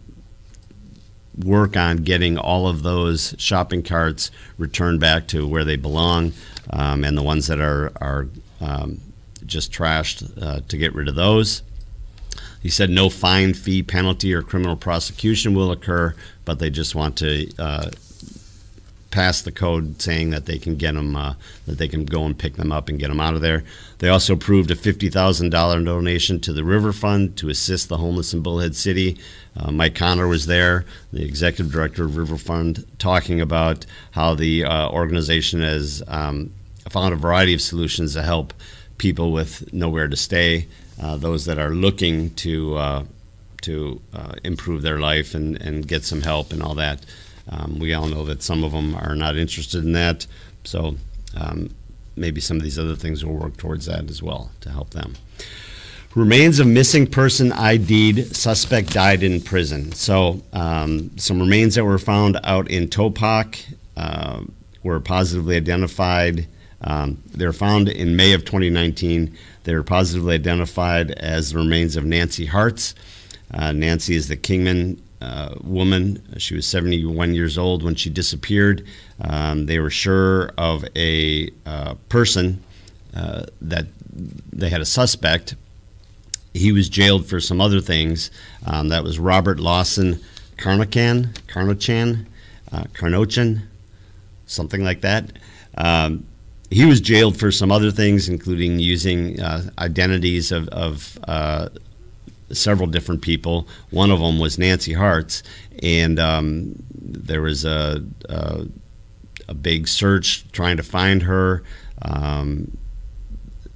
work 1.44 1.76
on 1.76 1.98
getting 1.98 2.38
all 2.38 2.68
of 2.68 2.84
those 2.84 3.36
shopping 3.38 3.84
carts 3.84 4.32
returned 4.58 5.00
back 5.00 5.28
to 5.28 5.48
where 5.48 5.64
they 5.64 5.76
belong, 5.76 6.34
um, 6.70 7.04
and 7.04 7.18
the 7.18 7.24
ones 7.24 7.48
that 7.48 7.60
are 7.60 7.92
are 8.00 8.28
um, 8.62 9.02
just 9.46 9.72
trashed 9.72 10.42
uh, 10.42 10.62
to 10.68 10.78
get 10.78 10.94
rid 10.94 11.08
of 11.08 11.16
those. 11.16 11.62
He 12.62 12.70
said 12.70 12.90
no 12.90 13.10
fine, 13.10 13.54
fee, 13.54 13.84
penalty, 13.84 14.34
or 14.34 14.42
criminal 14.42 14.76
prosecution 14.76 15.54
will 15.54 15.72
occur, 15.72 16.16
but 16.46 16.58
they 16.58 16.72
just 16.72 16.96
want 16.96 17.16
to 17.18 17.48
uh, 17.60 17.92
pass 19.16 19.42
the 19.42 19.52
code 19.52 20.02
saying 20.02 20.32
that 20.32 20.46
they 20.46 20.60
can 20.60 20.76
get 20.76 20.94
them, 20.94 21.16
uh, 21.16 21.36
that 21.66 21.78
they 21.78 21.88
can 21.88 22.04
go 22.04 22.26
and 22.26 22.38
pick 22.38 22.56
them 22.56 22.70
up 22.70 22.90
and 22.90 23.00
get 23.00 23.08
them 23.08 23.22
out 23.22 23.34
of 23.34 23.40
there. 23.40 23.64
They 24.00 24.10
also 24.10 24.34
approved 24.34 24.70
a 24.72 24.76
$50,000 24.76 25.86
donation 25.86 26.42
to 26.42 26.52
the 26.52 26.66
River 26.66 26.92
Fund 26.92 27.38
to 27.38 27.48
assist 27.48 27.88
the 27.88 28.00
homeless 28.00 28.34
in 28.34 28.42
Bullhead 28.42 28.76
City. 28.76 29.18
Uh, 29.56 29.72
Mike 29.72 29.96
Connor 29.96 30.28
was 30.28 30.48
there, 30.48 30.84
the 31.14 31.24
executive 31.24 31.72
director 31.72 32.04
of 32.04 32.18
River 32.18 32.36
Fund, 32.36 32.86
talking 33.00 33.40
about 33.40 33.86
how 34.12 34.36
the 34.36 34.66
uh, 34.66 34.90
organization 34.90 35.62
has 35.62 36.04
um, 36.10 36.52
found 36.90 37.14
a 37.14 37.18
variety 37.18 37.54
of 37.54 37.62
solutions 37.62 38.16
to 38.16 38.22
help 38.22 38.54
people 38.98 39.32
with 39.32 39.72
nowhere 39.74 40.10
to 40.10 40.18
stay, 40.18 40.68
uh, 41.02 41.16
those 41.16 41.46
that 41.46 41.58
are 41.58 41.70
looking 41.70 42.32
to 42.36 42.76
uh, 42.76 43.04
to 43.62 44.02
uh, 44.14 44.34
improve 44.44 44.82
their 44.82 45.00
life 45.00 45.34
and, 45.34 45.60
and 45.62 45.88
get 45.88 46.04
some 46.04 46.22
help 46.22 46.52
and 46.52 46.62
all 46.62 46.76
that. 46.76 47.04
Um, 47.50 47.78
we 47.80 47.94
all 47.94 48.08
know 48.08 48.26
that 48.26 48.42
some 48.42 48.64
of 48.64 48.72
them 48.72 48.96
are 48.96 49.16
not 49.16 49.38
interested 49.38 49.84
in 49.84 49.94
that, 49.94 50.26
so 50.64 50.96
um, 51.36 51.70
maybe 52.16 52.42
some 52.42 52.58
of 52.58 52.64
these 52.64 52.80
other 52.80 52.96
things 52.96 53.24
will 53.24 53.36
work 53.36 53.58
towards 53.58 53.86
that 53.86 54.10
as 54.10 54.24
well 54.24 54.52
to 54.62 54.70
help 54.70 54.92
them. 54.92 55.16
Remains 56.16 56.60
of 56.60 56.68
missing 56.68 57.08
person 57.08 57.52
ID'd 57.52 58.34
suspect 58.36 58.94
died 58.94 59.22
in 59.22 59.42
prison. 59.42 59.92
So 59.92 60.42
um, 60.54 61.12
some 61.18 61.42
remains 61.42 61.76
that 61.76 61.84
were 61.84 61.98
found 61.98 62.40
out 62.46 62.72
in 62.72 62.88
Topock 62.88 63.62
uh, 63.98 64.44
were 64.82 65.02
positively 65.02 65.58
identified. 65.58 66.48
Um, 66.80 67.22
they 67.34 67.46
were 67.46 67.52
found 67.52 67.90
in 67.90 68.16
May 68.16 68.32
of 68.32 68.46
2019. 68.46 69.38
They 69.66 69.76
were 69.76 69.84
positively 69.84 70.36
identified 70.36 71.12
as 71.12 71.52
the 71.52 71.58
remains 71.58 71.98
of 71.98 72.06
Nancy 72.06 72.46
Hartz. 72.46 72.96
Uh, 73.54 73.74
Nancy 73.74 74.16
is 74.16 74.30
the 74.30 74.38
Kingman 74.38 75.02
uh, 75.26 75.56
woman. 75.64 76.22
She 76.38 76.54
was 76.54 76.68
71 76.68 77.34
years 77.34 77.58
old 77.58 77.82
when 77.82 77.96
she 77.96 78.10
disappeared. 78.12 78.86
Um, 79.20 79.66
they 79.66 79.80
were 79.80 79.90
sure 79.90 80.52
of 80.58 80.86
a 80.96 81.50
uh, 81.66 81.96
person 82.10 82.64
uh, 83.16 83.46
that 83.62 83.88
they 84.54 84.70
had 84.70 84.82
a 84.82 84.86
suspect. 84.86 85.56
He 86.54 86.72
was 86.72 86.90
jailed 86.90 87.26
for 87.26 87.40
some 87.40 87.60
other 87.60 87.82
things. 87.82 88.30
Um, 88.66 88.90
that 88.90 89.04
was 89.04 89.18
Robert 89.18 89.60
Lawson 89.60 90.22
Carnochan, 90.58 91.34
Carnochan, 91.48 92.28
uh, 92.72 92.84
Carnochan, 92.94 93.64
something 94.46 94.84
like 94.84 95.02
that. 95.02 95.32
Um, 95.76 96.26
he 96.70 96.86
was 96.86 97.02
jailed 97.02 97.38
for 97.38 97.52
some 97.52 97.72
other 97.72 97.92
things, 97.92 98.30
including 98.30 98.80
using 98.80 99.40
uh, 99.40 99.70
identities 99.80 100.52
of, 100.52 100.68
of 100.70 101.18
several 102.56 102.88
different 102.88 103.22
people. 103.22 103.68
One 103.90 104.12
of 104.12 104.20
them 104.20 104.40
was 104.40 104.58
Nancy 104.58 104.94
Hartz, 104.94 105.44
and 105.82 106.20
um, 106.20 106.76
there 106.94 107.42
was 107.42 107.66
a, 107.66 108.04
a, 108.30 108.66
a 109.48 109.54
big 109.54 109.88
search 109.88 110.50
trying 110.52 110.78
to 110.78 110.84
find 110.84 111.24
her. 111.24 111.64
Um, 112.02 112.78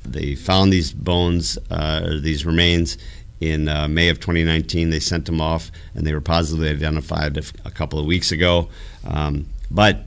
they 0.03 0.35
found 0.35 0.73
these 0.73 0.91
bones, 0.91 1.57
uh, 1.69 2.19
these 2.21 2.45
remains, 2.45 2.97
in 3.39 3.69
uh, 3.69 3.87
May 3.87 4.09
of 4.09 4.19
2019. 4.19 4.89
They 4.89 4.99
sent 4.99 5.25
them 5.25 5.41
off, 5.41 5.71
and 5.93 6.05
they 6.05 6.13
were 6.13 6.21
positively 6.21 6.69
identified 6.69 7.37
a, 7.65 7.71
couple 7.71 7.99
of 7.99 8.05
weeks 8.05 8.31
ago. 8.31 8.69
Um, 9.05 9.47
but 9.71 10.05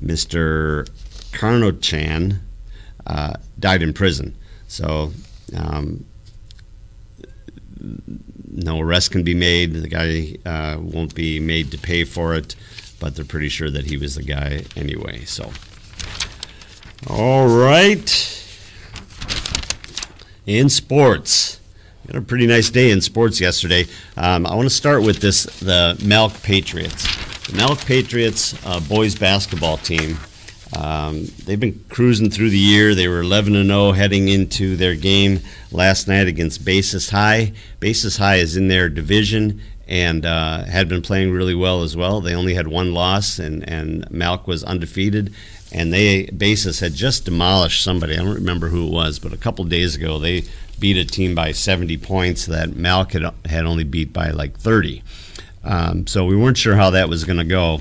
Mr. 0.00 0.88
Karno 1.32 1.80
Chan 1.80 2.40
uh, 3.06 3.34
died 3.58 3.82
in 3.82 3.92
prison, 3.92 4.36
so 4.68 5.12
um, 5.56 6.04
no 8.50 8.80
arrest 8.80 9.10
can 9.10 9.22
be 9.22 9.34
made. 9.34 9.72
The 9.72 9.88
guy 9.88 10.36
uh, 10.48 10.78
won't 10.80 11.14
be 11.14 11.40
made 11.40 11.70
to 11.72 11.78
pay 11.78 12.04
for 12.04 12.34
it, 12.34 12.54
but 13.00 13.14
they're 13.14 13.24
pretty 13.24 13.48
sure 13.48 13.70
that 13.70 13.86
he 13.86 13.96
was 13.96 14.14
the 14.14 14.22
guy 14.22 14.64
anyway. 14.76 15.24
So, 15.24 15.50
all 17.08 17.48
right. 17.48 18.34
In 20.46 20.70
sports, 20.70 21.60
had 22.06 22.16
a 22.16 22.22
pretty 22.22 22.46
nice 22.46 22.70
day 22.70 22.90
in 22.90 23.02
sports 23.02 23.40
yesterday. 23.40 23.86
Um, 24.16 24.46
I 24.46 24.54
want 24.54 24.66
to 24.66 24.74
start 24.74 25.02
with 25.02 25.20
this: 25.20 25.44
the 25.60 25.96
MALC 26.02 26.42
Patriots. 26.42 27.06
The 27.46 27.76
Patriots 27.86 28.54
uh, 28.66 28.80
boys 28.80 29.14
basketball 29.14 29.76
team. 29.78 30.18
Um, 30.76 31.26
they've 31.44 31.58
been 31.58 31.84
cruising 31.88 32.30
through 32.30 32.50
the 32.50 32.58
year. 32.58 32.94
They 32.94 33.08
were 33.08 33.20
11 33.20 33.56
and 33.56 33.68
0 33.68 33.92
heading 33.92 34.28
into 34.28 34.76
their 34.76 34.94
game 34.94 35.40
last 35.72 36.08
night 36.08 36.26
against 36.26 36.64
Basis 36.64 37.10
High. 37.10 37.52
Basis 37.80 38.18
High 38.18 38.36
is 38.36 38.56
in 38.56 38.68
their 38.68 38.88
division 38.88 39.60
and 39.88 40.26
uh, 40.26 40.64
had 40.64 40.88
been 40.88 41.00
playing 41.00 41.32
really 41.32 41.54
well 41.54 41.82
as 41.82 41.96
well. 41.96 42.20
They 42.20 42.34
only 42.34 42.54
had 42.54 42.68
one 42.68 42.92
loss, 42.92 43.38
and 43.38 43.66
and 43.68 44.08
MALC 44.10 44.46
was 44.46 44.62
undefeated. 44.64 45.32
And 45.70 45.92
they 45.92 46.26
Basis 46.26 46.80
had 46.80 46.94
just 46.94 47.24
demolished 47.24 47.82
somebody. 47.82 48.14
I 48.14 48.18
don't 48.18 48.34
remember 48.34 48.68
who 48.68 48.86
it 48.86 48.92
was, 48.92 49.18
but 49.18 49.32
a 49.32 49.36
couple 49.36 49.64
days 49.64 49.96
ago 49.96 50.18
they 50.18 50.44
beat 50.78 50.96
a 50.96 51.04
team 51.04 51.34
by 51.34 51.52
70 51.52 51.96
points 51.98 52.46
that 52.46 52.70
MALC 52.76 53.12
had, 53.12 53.34
had 53.46 53.66
only 53.66 53.84
beat 53.84 54.12
by 54.12 54.30
like 54.30 54.56
30. 54.58 55.02
Um, 55.64 56.06
so 56.06 56.24
we 56.24 56.36
weren't 56.36 56.56
sure 56.56 56.76
how 56.76 56.90
that 56.90 57.08
was 57.08 57.24
going 57.24 57.38
to 57.38 57.44
go. 57.44 57.80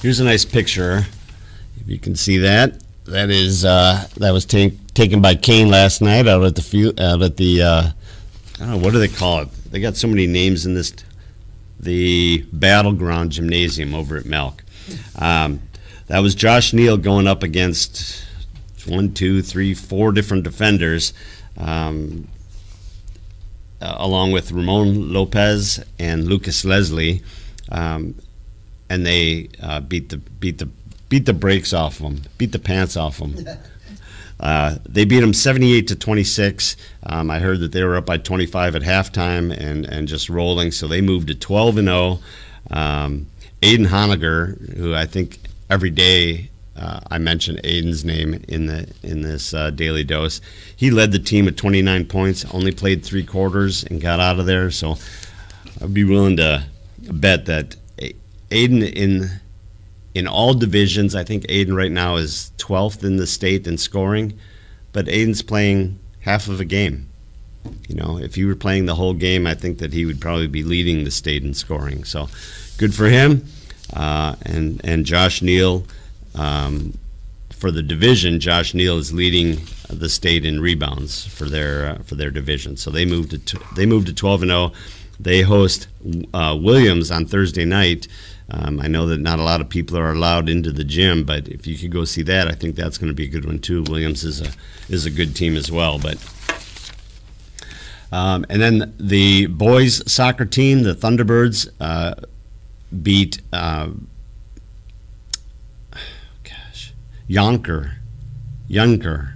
Here's 0.00 0.20
a 0.20 0.24
nice 0.24 0.44
picture. 0.44 1.06
If 1.82 1.88
you 1.88 1.98
can 1.98 2.14
see 2.14 2.38
that, 2.38 2.80
that 3.06 3.28
is 3.28 3.64
uh, 3.64 4.06
that 4.18 4.30
was 4.30 4.44
t- 4.44 4.78
taken 4.94 5.20
by 5.20 5.34
Kane 5.34 5.68
last 5.68 6.00
night 6.00 6.28
out 6.28 6.44
at 6.44 6.54
the 6.54 6.94
out 6.96 7.22
at 7.22 7.36
the 7.36 7.60
uh, 7.60 7.90
I 8.54 8.58
don't 8.58 8.70
know 8.70 8.76
what 8.76 8.92
do 8.92 9.00
they 9.00 9.08
call 9.08 9.40
it. 9.40 9.48
They 9.68 9.80
got 9.80 9.96
so 9.96 10.06
many 10.06 10.28
names 10.28 10.64
in 10.64 10.74
this. 10.74 10.94
The 11.80 12.46
battleground 12.52 13.32
gymnasium 13.32 13.96
over 13.96 14.16
at 14.16 14.24
Melk. 14.24 14.62
Um, 15.18 15.62
that 16.06 16.20
was 16.20 16.36
Josh 16.36 16.72
Neal 16.72 16.96
going 16.96 17.26
up 17.26 17.42
against 17.42 18.24
one, 18.86 19.12
two, 19.12 19.42
three, 19.42 19.74
four 19.74 20.12
different 20.12 20.44
defenders 20.44 21.12
um, 21.56 22.28
along 23.80 24.30
with 24.30 24.52
Ramon 24.52 25.12
Lopez 25.12 25.82
and 25.98 26.28
Lucas 26.28 26.64
Leslie, 26.64 27.22
um, 27.72 28.14
and 28.88 29.04
they 29.04 29.48
uh, 29.60 29.80
beat 29.80 30.10
the 30.10 30.18
beat 30.18 30.58
the 30.58 30.68
beat 31.12 31.26
the 31.26 31.34
brakes 31.34 31.74
off 31.74 31.98
them, 31.98 32.22
beat 32.38 32.52
the 32.52 32.58
pants 32.58 32.96
off 32.96 33.18
them. 33.18 33.36
Uh, 34.40 34.74
they 34.88 35.04
beat 35.04 35.20
them 35.20 35.32
78 35.32 35.86
to 35.86 35.94
26. 35.94 36.76
Um, 37.04 37.30
I 37.30 37.38
heard 37.38 37.60
that 37.60 37.70
they 37.70 37.84
were 37.84 37.94
up 37.94 38.06
by 38.06 38.16
25 38.16 38.74
at 38.74 38.82
halftime 38.82 39.56
and, 39.56 39.84
and 39.86 40.08
just 40.08 40.28
rolling, 40.28 40.72
so 40.72 40.88
they 40.88 41.00
moved 41.00 41.28
to 41.28 41.36
12 41.36 41.78
and 41.78 41.86
0. 41.86 42.18
Um, 42.68 43.26
Aiden 43.60 43.86
Honiger, 43.86 44.76
who 44.76 44.96
I 44.96 45.06
think 45.06 45.38
every 45.70 45.90
day 45.90 46.50
uh, 46.74 46.98
I 47.08 47.18
mentioned 47.18 47.60
Aiden's 47.62 48.04
name 48.04 48.42
in 48.48 48.66
the 48.66 48.92
in 49.04 49.22
this 49.22 49.54
uh, 49.54 49.70
daily 49.70 50.02
dose. 50.02 50.40
He 50.74 50.90
led 50.90 51.12
the 51.12 51.20
team 51.20 51.46
at 51.46 51.56
29 51.56 52.06
points, 52.06 52.44
only 52.52 52.72
played 52.72 53.04
three 53.04 53.24
quarters 53.24 53.84
and 53.84 54.00
got 54.00 54.18
out 54.18 54.40
of 54.40 54.46
there. 54.46 54.72
So 54.72 54.96
I'd 55.80 55.94
be 55.94 56.02
willing 56.02 56.38
to 56.38 56.64
bet 56.98 57.46
that 57.46 57.76
Aiden 58.50 58.92
in 58.92 59.40
in 60.14 60.26
all 60.26 60.54
divisions, 60.54 61.14
I 61.14 61.24
think 61.24 61.44
Aiden 61.46 61.74
right 61.74 61.90
now 61.90 62.16
is 62.16 62.52
12th 62.58 63.04
in 63.04 63.16
the 63.16 63.26
state 63.26 63.66
in 63.66 63.78
scoring, 63.78 64.38
but 64.92 65.06
Aiden's 65.06 65.42
playing 65.42 65.98
half 66.20 66.48
of 66.48 66.60
a 66.60 66.64
game. 66.64 67.08
You 67.88 67.94
know, 67.94 68.18
if 68.18 68.34
he 68.34 68.44
were 68.44 68.56
playing 68.56 68.86
the 68.86 68.96
whole 68.96 69.14
game, 69.14 69.46
I 69.46 69.54
think 69.54 69.78
that 69.78 69.92
he 69.92 70.04
would 70.04 70.20
probably 70.20 70.48
be 70.48 70.62
leading 70.62 71.04
the 71.04 71.10
state 71.10 71.44
in 71.44 71.54
scoring. 71.54 72.04
So 72.04 72.28
good 72.76 72.94
for 72.94 73.06
him. 73.06 73.46
Uh, 73.92 74.36
and 74.42 74.80
and 74.84 75.04
Josh 75.04 75.42
Neal 75.42 75.84
um, 76.34 76.98
for 77.50 77.70
the 77.70 77.82
division, 77.82 78.40
Josh 78.40 78.74
Neal 78.74 78.98
is 78.98 79.12
leading 79.12 79.60
the 79.88 80.08
state 80.08 80.44
in 80.44 80.60
rebounds 80.60 81.26
for 81.26 81.44
their 81.44 81.86
uh, 81.86 81.98
for 82.02 82.14
their 82.14 82.30
division. 82.30 82.76
So 82.76 82.90
they 82.90 83.04
moved 83.04 83.30
to 83.30 83.38
t- 83.38 83.58
they 83.76 83.86
moved 83.86 84.06
to 84.08 84.14
12 84.14 84.42
and 84.42 84.50
0. 84.50 84.72
They 85.20 85.42
host 85.42 85.86
uh, 86.34 86.58
Williams 86.60 87.10
on 87.10 87.26
Thursday 87.26 87.64
night. 87.64 88.08
Um, 88.50 88.80
I 88.80 88.86
know 88.86 89.06
that 89.06 89.20
not 89.20 89.38
a 89.38 89.42
lot 89.42 89.60
of 89.60 89.68
people 89.68 89.96
are 89.96 90.12
allowed 90.12 90.48
into 90.48 90.72
the 90.72 90.84
gym, 90.84 91.24
but 91.24 91.48
if 91.48 91.66
you 91.66 91.76
could 91.76 91.90
go 91.90 92.04
see 92.04 92.22
that, 92.22 92.48
I 92.48 92.52
think 92.52 92.76
that's 92.76 92.98
going 92.98 93.08
to 93.08 93.14
be 93.14 93.24
a 93.24 93.28
good 93.28 93.44
one 93.44 93.58
too. 93.58 93.82
Williams 93.84 94.24
is 94.24 94.40
a 94.40 94.50
is 94.88 95.06
a 95.06 95.10
good 95.10 95.34
team 95.34 95.56
as 95.56 95.70
well, 95.70 95.98
but. 95.98 96.18
Um, 98.10 98.44
and 98.50 98.60
then 98.60 98.94
the 99.00 99.46
boys 99.46 100.02
soccer 100.10 100.44
team, 100.44 100.82
the 100.82 100.94
Thunderbirds, 100.94 101.70
uh, 101.80 102.14
beat 103.02 103.40
uh, 103.54 103.88
Youngker, 107.28 107.94
Youngker 108.68 109.32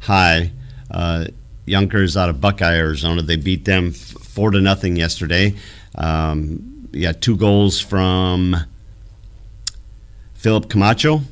High. 0.00 0.52
Uh, 0.90 1.26
Youngker's 1.66 2.16
out 2.16 2.28
of 2.28 2.40
Buckeye, 2.40 2.74
Arizona. 2.74 3.22
They 3.22 3.36
beat 3.36 3.64
them 3.64 3.92
four 3.92 4.50
to 4.50 4.60
nothing 4.60 4.96
yesterday. 4.96 5.54
Um, 5.94 6.79
yeah, 6.92 7.12
two 7.12 7.36
goals 7.36 7.80
from 7.80 8.56
Philip 10.34 10.68
Camacho, 10.68 11.22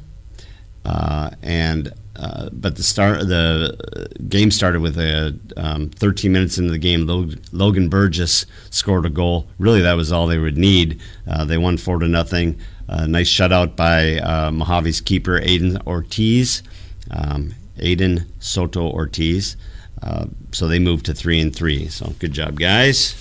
uh, 0.85 1.31
and 1.43 1.93
uh, 2.17 2.51
but 2.53 2.77
the 2.77 2.83
start 2.83 3.21
the 3.29 4.09
game 4.29 4.51
started 4.51 4.81
with 4.81 4.99
a 4.99 5.39
um, 5.57 5.89
13 5.91 6.33
minutes 6.33 6.59
into 6.59 6.71
the 6.71 6.79
game. 6.79 7.07
Logan 7.53 7.89
Burgess 7.89 8.45
scored 8.71 9.07
a 9.07 9.11
goal. 9.11 9.49
Really, 9.59 9.81
that 9.83 9.95
was 9.95 10.11
all 10.11 10.27
they 10.27 10.39
would 10.39 10.59
need. 10.59 11.01
Uh, 11.27 11.45
they 11.45 11.59
won 11.59 11.77
four 11.77 11.99
to 11.99 12.09
nothing. 12.09 12.59
A 12.89 13.07
nice 13.07 13.29
shutout 13.29 13.77
by 13.77 14.19
uh, 14.19 14.51
Mohave's 14.51 15.01
keeper, 15.01 15.39
Aiden 15.41 15.85
Ortiz. 15.87 16.63
Um, 17.11 17.55
Aiden 17.79 18.27
Soto 18.41 18.91
Ortiz. 18.91 19.57
Uh, 20.03 20.27
so 20.53 20.69
they 20.69 20.79
moved 20.79 21.07
to 21.07 21.15
three 21.15 21.41
and 21.41 21.55
three. 21.55 21.89
So 21.89 22.15
good 22.19 22.33
job, 22.33 22.59
guys. 22.59 23.13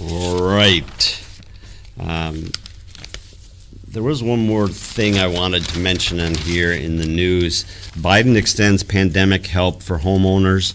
Right. 0.00 1.24
Um, 2.00 2.50
there 3.86 4.02
was 4.02 4.22
one 4.22 4.44
more 4.46 4.66
thing 4.68 5.18
I 5.18 5.28
wanted 5.28 5.64
to 5.68 5.78
mention 5.78 6.18
in 6.18 6.34
here 6.34 6.72
in 6.72 6.96
the 6.96 7.06
news. 7.06 7.64
Biden 7.92 8.36
extends 8.36 8.82
pandemic 8.82 9.46
help 9.46 9.82
for 9.82 9.98
homeowners, 9.98 10.74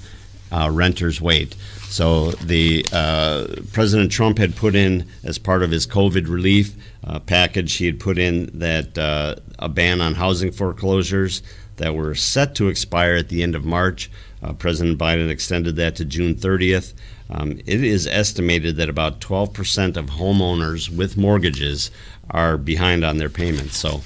uh, 0.52 0.70
renters 0.72 1.20
wait. 1.20 1.56
So 1.90 2.32
the 2.32 2.86
uh, 2.94 3.48
President 3.74 4.12
Trump 4.12 4.38
had 4.38 4.56
put 4.56 4.74
in 4.74 5.06
as 5.24 5.38
part 5.38 5.64
of 5.64 5.72
his 5.72 5.86
COVID 5.86 6.30
relief 6.30 6.76
uh, 7.04 7.20
package, 7.20 7.76
he 7.76 7.88
had 7.88 8.00
put 8.00 8.18
in 8.18 8.50
that 8.60 8.98
uh, 8.98 9.36
a 9.58 9.68
ban 9.68 10.00
on 10.00 10.14
housing 10.14 10.52
foreclosures 10.52 11.42
that 11.80 11.96
were 11.96 12.14
set 12.14 12.56
to 12.56 12.68
expire 12.68 13.16
at 13.16 13.30
the 13.30 13.42
end 13.42 13.56
of 13.56 13.66
March. 13.66 14.12
Uh, 14.44 14.54
President 14.54 14.98
Biden 14.98 15.30
extended 15.30 15.76
that 15.78 15.96
to 15.96 16.06
June 16.06 16.36
30th. 16.36 16.94
Um, 17.30 17.54
it 17.66 17.84
is 17.84 18.08
estimated 18.08 18.76
that 18.78 18.90
about 18.90 19.20
12% 19.20 19.98
of 19.98 20.06
homeowners 20.08 20.96
with 20.96 21.18
mortgages 21.18 21.90
are 22.30 22.58
behind 22.58 23.04
on 23.04 23.18
their 23.18 23.30
payments. 23.30 23.78
So 23.78 24.02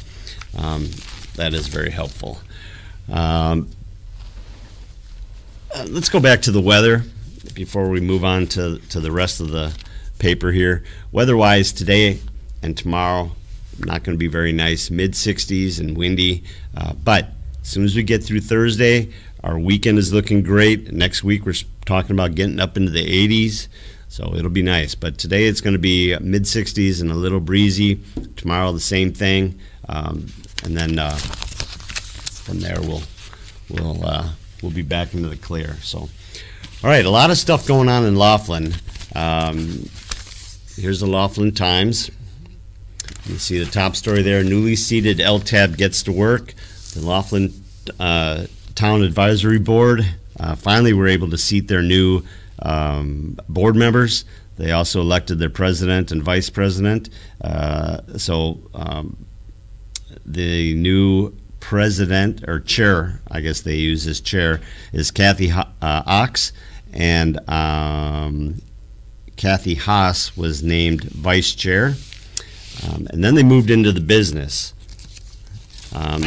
um, 0.58 0.90
that 1.36 1.54
is 1.54 1.68
very 1.68 1.92
helpful. 1.92 2.40
Um, 3.12 3.70
uh, 5.76 5.86
let's 5.90 6.10
go 6.10 6.20
back 6.20 6.42
to 6.44 6.52
the 6.52 6.62
weather 6.62 7.04
before 7.54 7.90
we 7.90 8.00
move 8.00 8.24
on 8.24 8.48
to, 8.48 8.80
to 8.90 9.00
the 9.00 9.12
rest 9.12 9.40
of 9.40 9.50
the 9.50 9.76
paper 10.20 10.52
here. 10.52 10.84
Weather-wise, 11.12 11.74
today 11.74 12.20
and 12.62 12.78
tomorrow, 12.78 13.32
not 13.80 14.04
going 14.04 14.16
to 14.16 14.20
be 14.20 14.28
very 14.28 14.52
nice. 14.52 14.90
Mid 14.90 15.14
60s 15.14 15.80
and 15.80 15.98
windy. 15.98 16.44
Uh, 16.76 16.94
but 16.94 17.30
as 17.64 17.70
soon 17.70 17.86
as 17.86 17.96
we 17.96 18.04
get 18.04 18.22
through 18.22 18.42
Thursday, 18.42 19.10
our 19.42 19.58
weekend 19.58 19.98
is 19.98 20.12
looking 20.12 20.44
great. 20.44 20.92
Next 20.92 21.24
week, 21.24 21.46
we're 21.46 21.56
talking 21.86 22.12
about 22.12 22.36
getting 22.36 22.60
up 22.60 22.76
into 22.76 22.92
the 22.92 23.06
80s. 23.06 23.70
So 24.10 24.36
it'll 24.36 24.52
be 24.52 24.62
nice. 24.62 24.96
But 24.96 25.18
today 25.18 25.46
it's 25.46 25.62
going 25.62 25.74
to 25.74 25.80
be 25.80 26.16
mid 26.20 26.44
60s 26.44 27.02
and 27.02 27.10
a 27.10 27.16
little 27.16 27.40
breezy. 27.40 28.02
Tomorrow, 28.36 28.74
the 28.74 28.82
same 28.82 29.14
thing. 29.14 29.60
Um, 29.88 30.28
and 30.66 30.78
then 30.78 31.00
uh, 31.00 31.16
from 31.16 32.60
there, 32.60 32.82
we'll, 32.82 33.04
we'll, 33.70 34.06
uh, 34.06 34.30
we'll 34.62 34.74
be 34.74 34.82
back 34.82 35.14
into 35.14 35.30
the 35.30 35.38
clear. 35.38 35.78
So. 35.82 36.10
All 36.84 36.90
right, 36.90 37.06
a 37.06 37.10
lot 37.10 37.32
of 37.32 37.38
stuff 37.38 37.66
going 37.66 37.88
on 37.88 38.04
in 38.04 38.18
Laughlin. 38.18 38.74
Um, 39.16 39.90
here's 40.76 41.00
the 41.00 41.08
Laughlin 41.08 41.54
Times. 41.54 42.12
You 43.26 43.38
see 43.38 43.58
the 43.58 43.72
top 43.72 43.96
story 43.96 44.22
there. 44.22 44.44
Newly 44.44 44.76
seated 44.76 45.20
LTAB 45.20 45.78
gets 45.78 46.04
to 46.04 46.12
work. 46.12 46.54
The 46.94 47.06
Laughlin 47.06 47.54
uh, 48.00 48.46
Town 48.76 49.02
Advisory 49.02 49.60
Board 49.60 50.06
uh, 50.40 50.56
finally 50.56 50.94
were 50.94 51.08
able 51.08 51.30
to 51.32 51.38
seat 51.38 51.68
their 51.68 51.82
new 51.82 52.24
um, 52.62 53.38
board 53.50 53.76
members. 53.76 54.26
They 54.58 54.72
also 54.72 55.02
elected 55.02 55.40
their 55.40 55.50
president 55.50 56.12
and 56.12 56.22
vice 56.22 56.50
president. 56.50 57.10
Uh, 57.42 58.02
so 58.18 58.60
um, 58.76 59.26
the 60.26 60.76
new 60.76 61.36
president 61.60 62.44
or 62.48 62.60
chair, 62.60 63.22
I 63.32 63.42
guess 63.42 63.62
they 63.62 63.76
use 63.76 64.06
as 64.06 64.22
chair, 64.22 64.62
is 64.92 65.10
Kathy 65.10 65.52
uh, 65.52 65.66
Ox, 65.82 66.54
and 66.92 67.40
um, 67.50 68.62
Kathy 69.36 69.76
Haas 69.76 70.38
was 70.38 70.62
named 70.62 71.06
vice 71.06 71.56
chair. 71.56 71.96
Um, 72.86 73.08
and 73.10 73.24
then 73.24 73.36
they 73.36 73.44
moved 73.44 73.72
into 73.72 73.92
the 73.92 74.02
business. 74.02 74.74
Um, 75.96 76.24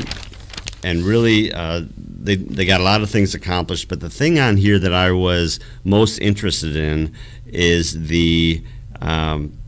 and 0.87 1.03
really, 1.03 1.53
uh, 1.53 1.83
they, 1.97 2.37
they 2.37 2.65
got 2.65 2.81
a 2.81 2.85
lot 2.85 3.03
of 3.03 3.11
things 3.11 3.35
accomplished. 3.35 3.89
But 3.89 3.99
the 3.99 4.09
thing 4.09 4.39
on 4.39 4.57
here 4.57 4.79
that 4.79 4.95
I 4.95 5.11
was 5.11 5.59
most 5.83 6.19
interested 6.19 6.77
in 6.77 7.13
is 7.45 8.07
the 8.07 8.63
um, 9.01 9.59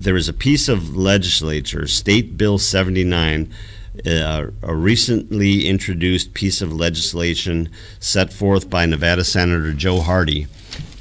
there 0.00 0.16
is 0.16 0.30
a 0.30 0.32
piece 0.32 0.66
of 0.66 0.96
legislature, 0.96 1.86
State 1.86 2.38
Bill 2.38 2.56
79, 2.56 3.52
uh, 4.06 4.46
a 4.62 4.74
recently 4.74 5.68
introduced 5.68 6.32
piece 6.32 6.62
of 6.62 6.72
legislation 6.72 7.68
set 7.98 8.32
forth 8.32 8.70
by 8.70 8.86
Nevada 8.86 9.24
Senator 9.24 9.74
Joe 9.74 10.00
Hardy. 10.00 10.46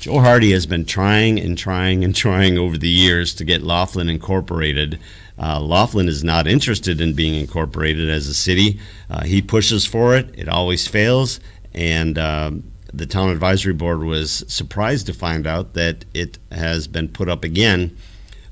Joe 0.01 0.19
Hardy 0.19 0.51
has 0.51 0.65
been 0.65 0.83
trying 0.83 1.39
and 1.39 1.57
trying 1.57 2.03
and 2.03 2.13
trying 2.13 2.57
over 2.57 2.77
the 2.77 2.89
years 2.89 3.33
to 3.35 3.45
get 3.45 3.63
Laughlin 3.63 4.09
incorporated. 4.09 4.99
Uh, 5.39 5.59
Laughlin 5.59 6.07
is 6.07 6.23
not 6.23 6.47
interested 6.47 6.99
in 6.99 7.13
being 7.13 7.33
incorporated 7.33 8.09
as 8.09 8.27
a 8.27 8.33
city. 8.33 8.79
Uh, 9.09 9.23
he 9.23 9.41
pushes 9.41 9.85
for 9.85 10.15
it, 10.15 10.29
it 10.37 10.49
always 10.49 10.87
fails, 10.87 11.39
and 11.73 12.17
um, 12.17 12.63
the 12.93 13.05
town 13.05 13.29
advisory 13.29 13.73
board 13.73 14.03
was 14.03 14.43
surprised 14.47 15.05
to 15.05 15.13
find 15.13 15.47
out 15.47 15.73
that 15.73 16.05
it 16.13 16.37
has 16.51 16.87
been 16.87 17.07
put 17.07 17.29
up 17.29 17.43
again. 17.43 17.95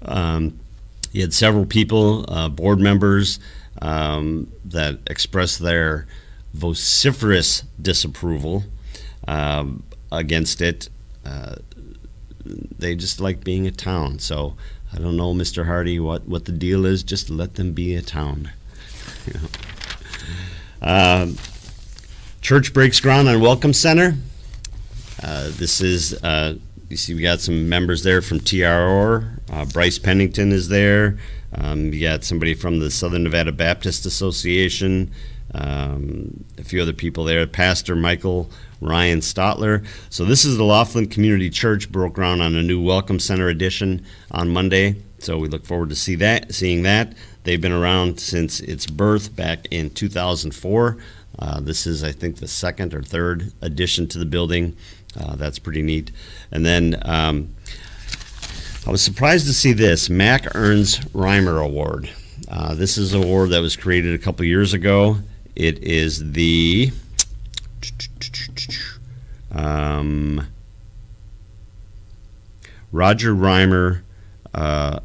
Um, 0.04 0.60
you 1.12 1.22
had 1.22 1.34
several 1.34 1.66
people, 1.66 2.26
uh, 2.32 2.48
board 2.50 2.80
members, 2.80 3.40
um, 3.82 4.52
that 4.66 5.00
expressed 5.08 5.60
their 5.60 6.08
vociferous 6.54 7.64
disapproval 7.82 8.64
um, 9.28 9.84
against 10.12 10.62
it. 10.62 10.90
Uh, 11.26 11.56
they 12.46 12.96
just 12.96 13.20
like 13.20 13.44
being 13.44 13.68
a 13.68 13.72
town. 13.72 14.20
So 14.20 14.56
I 14.94 15.00
don't 15.00 15.18
know, 15.18 15.34
Mr. 15.34 15.66
Hardy, 15.66 16.00
what, 16.00 16.28
what 16.28 16.46
the 16.46 16.52
deal 16.52 16.86
is. 16.86 17.04
Just 17.04 17.30
let 17.30 17.56
them 17.56 17.74
be 17.74 17.96
a 17.96 18.02
town. 18.02 18.52
uh, 20.82 21.28
church 22.42 22.74
breaks 22.74 23.00
ground 23.00 23.28
on 23.28 23.42
Welcome 23.42 23.74
Center. 23.74 24.16
Uh, 25.22 25.50
this 25.52 25.82
is, 25.82 26.14
uh, 26.24 26.56
you 26.90 26.98
see, 26.98 27.14
we 27.14 27.22
got 27.22 27.40
some 27.42 27.68
members 27.68 28.04
there 28.04 28.22
from 28.22 28.40
TRR. 28.40 29.40
Uh, 29.52 29.66
Bryce 29.66 30.00
Pennington 30.00 30.52
is 30.52 30.70
there. 30.70 31.18
Um, 31.54 31.94
you 31.94 32.02
got 32.02 32.24
somebody 32.24 32.54
from 32.54 32.80
the 32.80 32.92
Southern 32.92 33.24
Nevada 33.24 33.52
Baptist 33.52 34.06
Association. 34.06 35.12
Um, 35.54 36.44
a 36.58 36.64
few 36.64 36.82
other 36.82 36.94
people 36.94 37.24
there. 37.24 37.48
Pastor 37.48 37.96
Michael 37.96 38.50
Ryan 38.82 39.20
Stotler. 39.20 39.86
So 40.10 40.26
this 40.26 40.46
is 40.46 40.58
the 40.58 40.64
Laughlin 40.64 41.08
Community 41.08 41.50
Church 41.50 41.92
broke 41.92 42.14
ground 42.14 42.42
on 42.42 42.56
a 42.56 42.62
new 42.62 42.82
Welcome 42.82 43.20
Center 43.20 43.48
edition 43.48 44.06
on 44.32 44.50
Monday. 44.50 44.98
So 45.20 45.38
we 45.38 45.48
look 45.48 45.66
forward 45.66 45.90
to 45.90 45.96
see 45.96 46.16
that, 46.16 46.54
seeing 46.54 46.84
that. 46.84 47.14
They've 47.44 47.62
been 47.62 47.72
around 47.72 48.20
since 48.20 48.60
its 48.60 48.86
birth 48.86 49.36
back 49.36 49.68
in 49.72 49.90
2004. 49.90 50.98
Uh, 51.40 51.60
this 51.62 51.88
is, 51.88 52.04
I 52.04 52.12
think, 52.12 52.38
the 52.38 52.48
second 52.48 52.94
or 52.94 53.02
third 53.02 53.52
addition 53.62 54.08
to 54.10 54.20
the 54.20 54.26
building. 54.26 54.76
Uh, 55.20 55.36
that's 55.36 55.60
pretty 55.60 55.82
neat. 55.82 56.12
And 56.52 56.66
then 56.66 57.02
um, 57.04 57.56
I 58.86 58.92
was 58.92 59.02
surprised 59.02 59.48
to 59.48 59.54
see 59.54 59.74
this 59.74 60.10
Mac 60.10 60.56
Earns 60.56 61.00
Reimer 61.00 61.64
Award. 61.64 62.10
Uh, 62.48 62.76
this 62.76 62.98
is 62.98 63.14
an 63.14 63.24
award 63.24 63.50
that 63.50 63.62
was 63.62 63.76
created 63.76 64.14
a 64.14 64.24
couple 64.24 64.46
years 64.46 64.74
ago. 64.74 65.18
It 65.58 65.84
is 65.84 66.34
the 66.34 66.92
um, 69.52 70.48
Roger 72.92 73.34
Reimer 73.34 74.02
uh, 74.54 75.00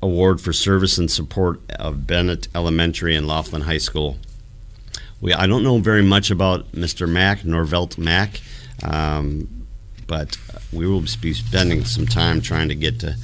Award 0.00 0.40
for 0.40 0.54
Service 0.54 0.96
and 0.96 1.10
Support 1.10 1.60
of 1.72 2.06
Bennett 2.06 2.48
Elementary 2.54 3.14
and 3.14 3.26
Laughlin 3.26 3.62
High 3.62 3.76
School. 3.76 4.16
We, 5.20 5.34
I 5.34 5.46
don't 5.46 5.62
know 5.62 5.76
very 5.76 6.02
much 6.02 6.30
about 6.30 6.72
Mr. 6.72 7.06
Mack, 7.06 7.44
Norvelt 7.44 7.98
Mack, 7.98 8.40
um, 8.82 9.66
but 10.06 10.38
we 10.72 10.86
will 10.86 11.04
be 11.20 11.34
spending 11.34 11.84
some 11.84 12.06
time 12.06 12.40
trying 12.40 12.70
to 12.70 12.74
get 12.74 13.00
to 13.00 13.16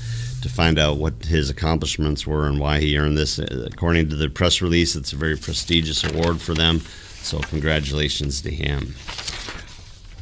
to 0.42 0.48
find 0.48 0.78
out 0.78 0.98
what 0.98 1.24
his 1.24 1.50
accomplishments 1.50 2.26
were 2.26 2.46
and 2.46 2.60
why 2.60 2.80
he 2.80 2.98
earned 2.98 3.16
this. 3.18 3.38
According 3.38 4.08
to 4.10 4.16
the 4.16 4.28
press 4.28 4.62
release, 4.62 4.96
it's 4.96 5.12
a 5.12 5.16
very 5.16 5.36
prestigious 5.36 6.04
award 6.04 6.40
for 6.40 6.54
them. 6.54 6.80
So 7.22 7.38
congratulations 7.40 8.40
to 8.42 8.50
him. 8.50 8.94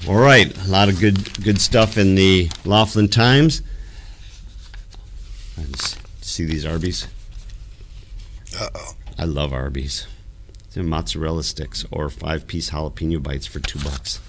All 0.08 0.16
right, 0.16 0.56
a 0.66 0.70
lot 0.70 0.88
of 0.88 1.00
good 1.00 1.42
good 1.42 1.60
stuff 1.60 1.98
in 1.98 2.14
the 2.14 2.50
Laughlin 2.64 3.08
Times. 3.08 3.62
see 6.20 6.44
these 6.44 6.64
Arby's. 6.66 7.08
Uh 8.58 8.68
oh. 8.74 8.92
I 9.18 9.24
love 9.24 9.52
Arby's. 9.52 10.06
It's 10.66 10.76
in 10.76 10.88
mozzarella 10.88 11.42
sticks 11.42 11.86
or 11.90 12.10
five-piece 12.10 12.70
jalapeno 12.70 13.22
bites 13.22 13.46
for 13.46 13.60
two 13.60 13.78
bucks. 13.78 14.20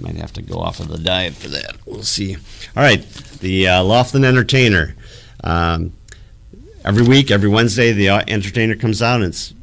Might 0.00 0.16
have 0.16 0.32
to 0.34 0.42
go 0.42 0.58
off 0.58 0.80
of 0.80 0.88
the 0.88 0.98
diet 0.98 1.34
for 1.34 1.48
that. 1.48 1.76
We'll 1.86 2.02
see. 2.02 2.36
All 2.76 2.82
right, 2.82 3.02
the 3.40 3.68
uh, 3.68 3.82
Laughlin 3.82 4.24
Entertainer. 4.24 4.94
Um, 5.42 5.92
every 6.84 7.06
week, 7.06 7.30
every 7.30 7.48
Wednesday, 7.48 7.92
the 7.92 8.08
uh, 8.10 8.24
entertainer 8.28 8.76
comes 8.76 9.02
out, 9.02 9.16
and 9.16 9.24
it's 9.24 9.54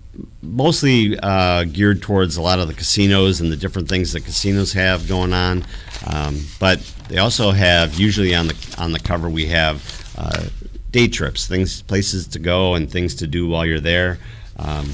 mostly 0.42 1.18
uh, 1.20 1.64
geared 1.64 2.02
towards 2.02 2.38
a 2.38 2.42
lot 2.42 2.60
of 2.60 2.68
the 2.68 2.74
casinos 2.74 3.42
and 3.42 3.52
the 3.52 3.56
different 3.56 3.90
things 3.90 4.14
that 4.14 4.26
casinos 4.26 4.74
have 4.74 5.08
going 5.08 5.34
on. 5.34 5.66
Um, 6.06 6.46
but 6.60 6.80
they 7.10 7.18
also 7.18 7.52
have 7.52 7.96
usually 8.00 8.36
on 8.36 8.48
the 8.48 8.76
on 8.78 8.92
the 8.92 9.00
cover 9.00 9.30
we 9.30 9.48
have 9.48 10.14
uh, 10.18 10.46
day 10.92 11.08
trips, 11.08 11.48
things, 11.48 11.82
places 11.82 12.28
to 12.28 12.40
go, 12.40 12.76
and 12.76 12.92
things 12.92 13.16
to 13.16 13.28
do 13.28 13.48
while 13.48 13.66
you're 13.66 13.80
there. 13.80 14.20
Um, 14.58 14.92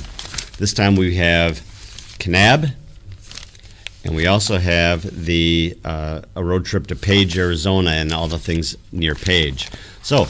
this 0.58 0.74
time 0.74 0.96
we 0.96 1.16
have 1.16 1.60
Kanab, 2.20 2.74
and 4.10 4.16
we 4.16 4.26
also 4.26 4.58
have 4.58 5.04
the 5.26 5.78
uh, 5.86 6.22
a 6.36 6.44
road 6.44 6.66
trip 6.66 6.88
to 6.88 6.96
Page, 6.96 7.38
Arizona, 7.38 7.92
and 7.92 8.12
all 8.12 8.28
the 8.28 8.40
things 8.40 8.76
near 8.92 9.14
Page. 9.14 9.70
So 10.02 10.26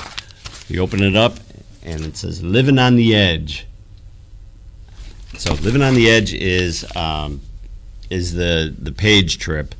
you 0.68 0.82
open 0.82 1.02
it 1.02 1.16
up, 1.16 1.38
and 1.82 2.04
it 2.04 2.18
says 2.18 2.44
"Living 2.44 2.78
on 2.78 2.98
the 2.98 3.16
Edge." 3.16 3.66
So 5.38 5.54
living 5.54 5.82
on 5.82 5.96
the 5.96 6.10
edge 6.10 6.34
is 6.34 6.86
um, 6.94 7.40
is 8.10 8.34
the 8.34 8.76
the 8.78 8.92
page 8.92 9.38
trip, 9.38 9.74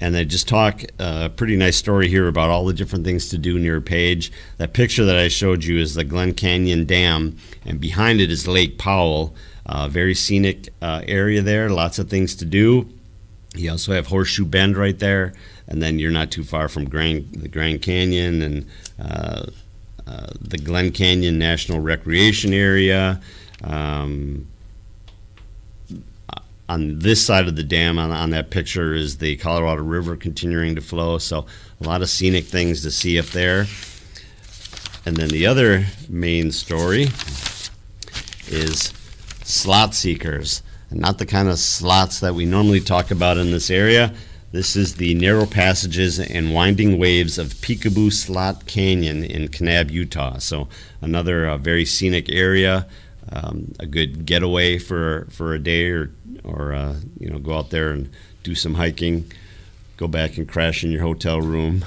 and 0.00 0.14
they 0.14 0.24
just 0.24 0.46
talk 0.46 0.84
uh, 1.00 1.22
a 1.24 1.28
pretty 1.28 1.56
nice 1.56 1.76
story 1.76 2.06
here 2.06 2.28
about 2.28 2.50
all 2.50 2.64
the 2.64 2.72
different 2.72 3.04
things 3.04 3.28
to 3.30 3.38
do 3.38 3.58
near 3.58 3.80
Page. 3.80 4.30
That 4.58 4.74
picture 4.74 5.04
that 5.06 5.16
I 5.16 5.26
showed 5.26 5.64
you 5.64 5.80
is 5.80 5.94
the 5.94 6.04
Glen 6.04 6.34
Canyon 6.34 6.84
Dam, 6.84 7.36
and 7.66 7.80
behind 7.80 8.20
it 8.20 8.30
is 8.30 8.46
Lake 8.46 8.78
Powell. 8.78 9.34
Uh, 9.66 9.88
very 9.88 10.14
scenic 10.14 10.68
uh, 10.80 11.02
area 11.08 11.42
there, 11.42 11.68
lots 11.68 11.98
of 11.98 12.08
things 12.08 12.36
to 12.36 12.44
do. 12.44 12.86
You 13.54 13.70
also 13.70 13.92
have 13.92 14.08
Horseshoe 14.08 14.44
Bend 14.44 14.76
right 14.76 14.98
there, 14.98 15.32
and 15.68 15.80
then 15.80 15.98
you're 15.98 16.10
not 16.10 16.30
too 16.30 16.44
far 16.44 16.68
from 16.68 16.88
Grand, 16.88 17.32
the 17.34 17.48
Grand 17.48 17.82
Canyon 17.82 18.42
and 18.42 18.66
uh, 19.00 19.46
uh, 20.06 20.26
the 20.40 20.58
Glen 20.58 20.90
Canyon 20.90 21.38
National 21.38 21.80
Recreation 21.80 22.52
Area. 22.52 23.20
Um, 23.62 24.48
on 26.68 26.98
this 26.98 27.24
side 27.24 27.46
of 27.46 27.56
the 27.56 27.62
dam 27.62 27.98
on, 27.98 28.10
on 28.10 28.30
that 28.30 28.50
picture 28.50 28.94
is 28.94 29.18
the 29.18 29.36
Colorado 29.36 29.82
River 29.82 30.16
continuing 30.16 30.74
to 30.74 30.80
flow. 30.80 31.18
So 31.18 31.46
a 31.80 31.84
lot 31.84 32.02
of 32.02 32.08
scenic 32.08 32.44
things 32.44 32.82
to 32.82 32.90
see 32.90 33.18
up 33.18 33.26
there. 33.26 33.66
And 35.06 35.16
then 35.16 35.28
the 35.28 35.46
other 35.46 35.86
main 36.08 36.50
story 36.50 37.08
is 38.48 38.92
slot 39.42 39.94
seekers. 39.94 40.62
Not 40.90 41.18
the 41.18 41.26
kind 41.26 41.48
of 41.48 41.58
slots 41.58 42.20
that 42.20 42.34
we 42.34 42.44
normally 42.46 42.80
talk 42.80 43.10
about 43.10 43.38
in 43.38 43.50
this 43.50 43.70
area. 43.70 44.14
This 44.52 44.76
is 44.76 44.94
the 44.94 45.14
narrow 45.14 45.46
passages 45.46 46.20
and 46.20 46.54
winding 46.54 46.98
waves 46.98 47.38
of 47.38 47.54
Peekaboo 47.54 48.12
Slot 48.12 48.66
Canyon 48.66 49.24
in 49.24 49.48
Kanab, 49.48 49.90
Utah. 49.90 50.38
So 50.38 50.68
another 51.00 51.46
uh, 51.46 51.58
very 51.58 51.84
scenic 51.84 52.30
area, 52.30 52.86
um, 53.32 53.74
a 53.80 53.86
good 53.86 54.26
getaway 54.26 54.78
for, 54.78 55.26
for 55.30 55.54
a 55.54 55.58
day 55.58 55.90
or 55.90 56.12
or 56.44 56.72
uh, 56.74 56.96
you 57.18 57.28
know 57.28 57.38
go 57.38 57.54
out 57.54 57.70
there 57.70 57.90
and 57.90 58.10
do 58.42 58.54
some 58.54 58.74
hiking, 58.74 59.30
go 59.96 60.06
back 60.06 60.36
and 60.36 60.48
crash 60.48 60.84
in 60.84 60.92
your 60.92 61.02
hotel 61.02 61.40
room, 61.40 61.84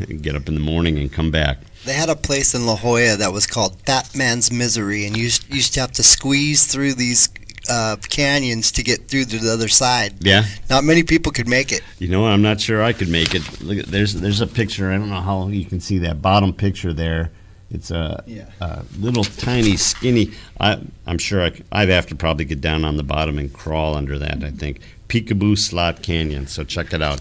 and 0.00 0.22
get 0.22 0.34
up 0.34 0.48
in 0.48 0.54
the 0.54 0.60
morning 0.60 0.98
and 0.98 1.12
come 1.12 1.30
back. 1.30 1.58
They 1.86 1.94
had 1.94 2.10
a 2.10 2.16
place 2.16 2.54
in 2.54 2.66
La 2.66 2.76
Jolla 2.76 3.16
that 3.16 3.32
was 3.32 3.46
called 3.46 3.80
Fat 3.86 4.14
Man's 4.14 4.52
Misery, 4.52 5.06
and 5.06 5.16
you 5.16 5.24
used 5.24 5.74
to 5.74 5.80
have 5.80 5.92
to 5.92 6.02
squeeze 6.02 6.66
through 6.66 6.94
these 6.94 7.28
uh, 7.70 7.96
canyons 8.08 8.72
to 8.72 8.82
get 8.82 9.08
through 9.08 9.24
to 9.26 9.38
the 9.38 9.52
other 9.52 9.68
side. 9.68 10.14
Yeah. 10.20 10.44
Not 10.68 10.84
many 10.84 11.02
people 11.04 11.32
could 11.32 11.48
make 11.48 11.70
it. 11.72 11.82
You 11.98 12.08
know, 12.08 12.26
I'm 12.26 12.42
not 12.42 12.60
sure 12.60 12.82
I 12.82 12.92
could 12.92 13.08
make 13.08 13.34
it. 13.34 13.62
Look, 13.62 13.86
there's 13.86 14.14
there's 14.14 14.40
a 14.40 14.46
picture. 14.46 14.90
I 14.90 14.98
don't 14.98 15.10
know 15.10 15.20
how 15.20 15.48
you 15.48 15.64
can 15.64 15.80
see 15.80 15.98
that 15.98 16.20
bottom 16.20 16.52
picture 16.52 16.92
there. 16.92 17.30
It's 17.72 17.92
a, 17.92 18.24
Yeah. 18.26 18.46
a 18.60 18.82
little 18.98 19.22
tiny 19.22 19.76
skinny. 19.76 20.32
I, 20.58 20.80
I'm 21.06 21.18
sure 21.18 21.48
I'd 21.70 21.88
have 21.88 22.06
to 22.08 22.16
probably 22.16 22.44
get 22.44 22.60
down 22.60 22.84
on 22.84 22.96
the 22.96 23.04
bottom 23.04 23.38
and 23.38 23.52
crawl 23.52 23.94
under 23.94 24.18
that. 24.18 24.42
I 24.42 24.50
think 24.50 24.80
Peekaboo 25.08 25.56
Slot 25.56 26.02
Canyon. 26.02 26.48
So 26.48 26.64
check 26.64 26.92
it 26.92 27.00
out. 27.00 27.20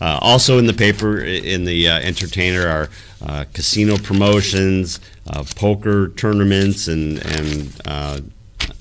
Uh, 0.00 0.18
also 0.22 0.56
in 0.58 0.66
the 0.66 0.72
paper, 0.72 1.18
in 1.20 1.64
the 1.64 1.88
uh, 1.88 1.98
Entertainer, 1.98 2.68
are 2.68 2.90
uh, 3.26 3.44
casino 3.52 3.96
promotions, 3.96 5.00
uh, 5.26 5.42
poker 5.56 6.08
tournaments, 6.10 6.86
and 6.86 7.18
and 7.26 7.72
uh, 7.84 8.20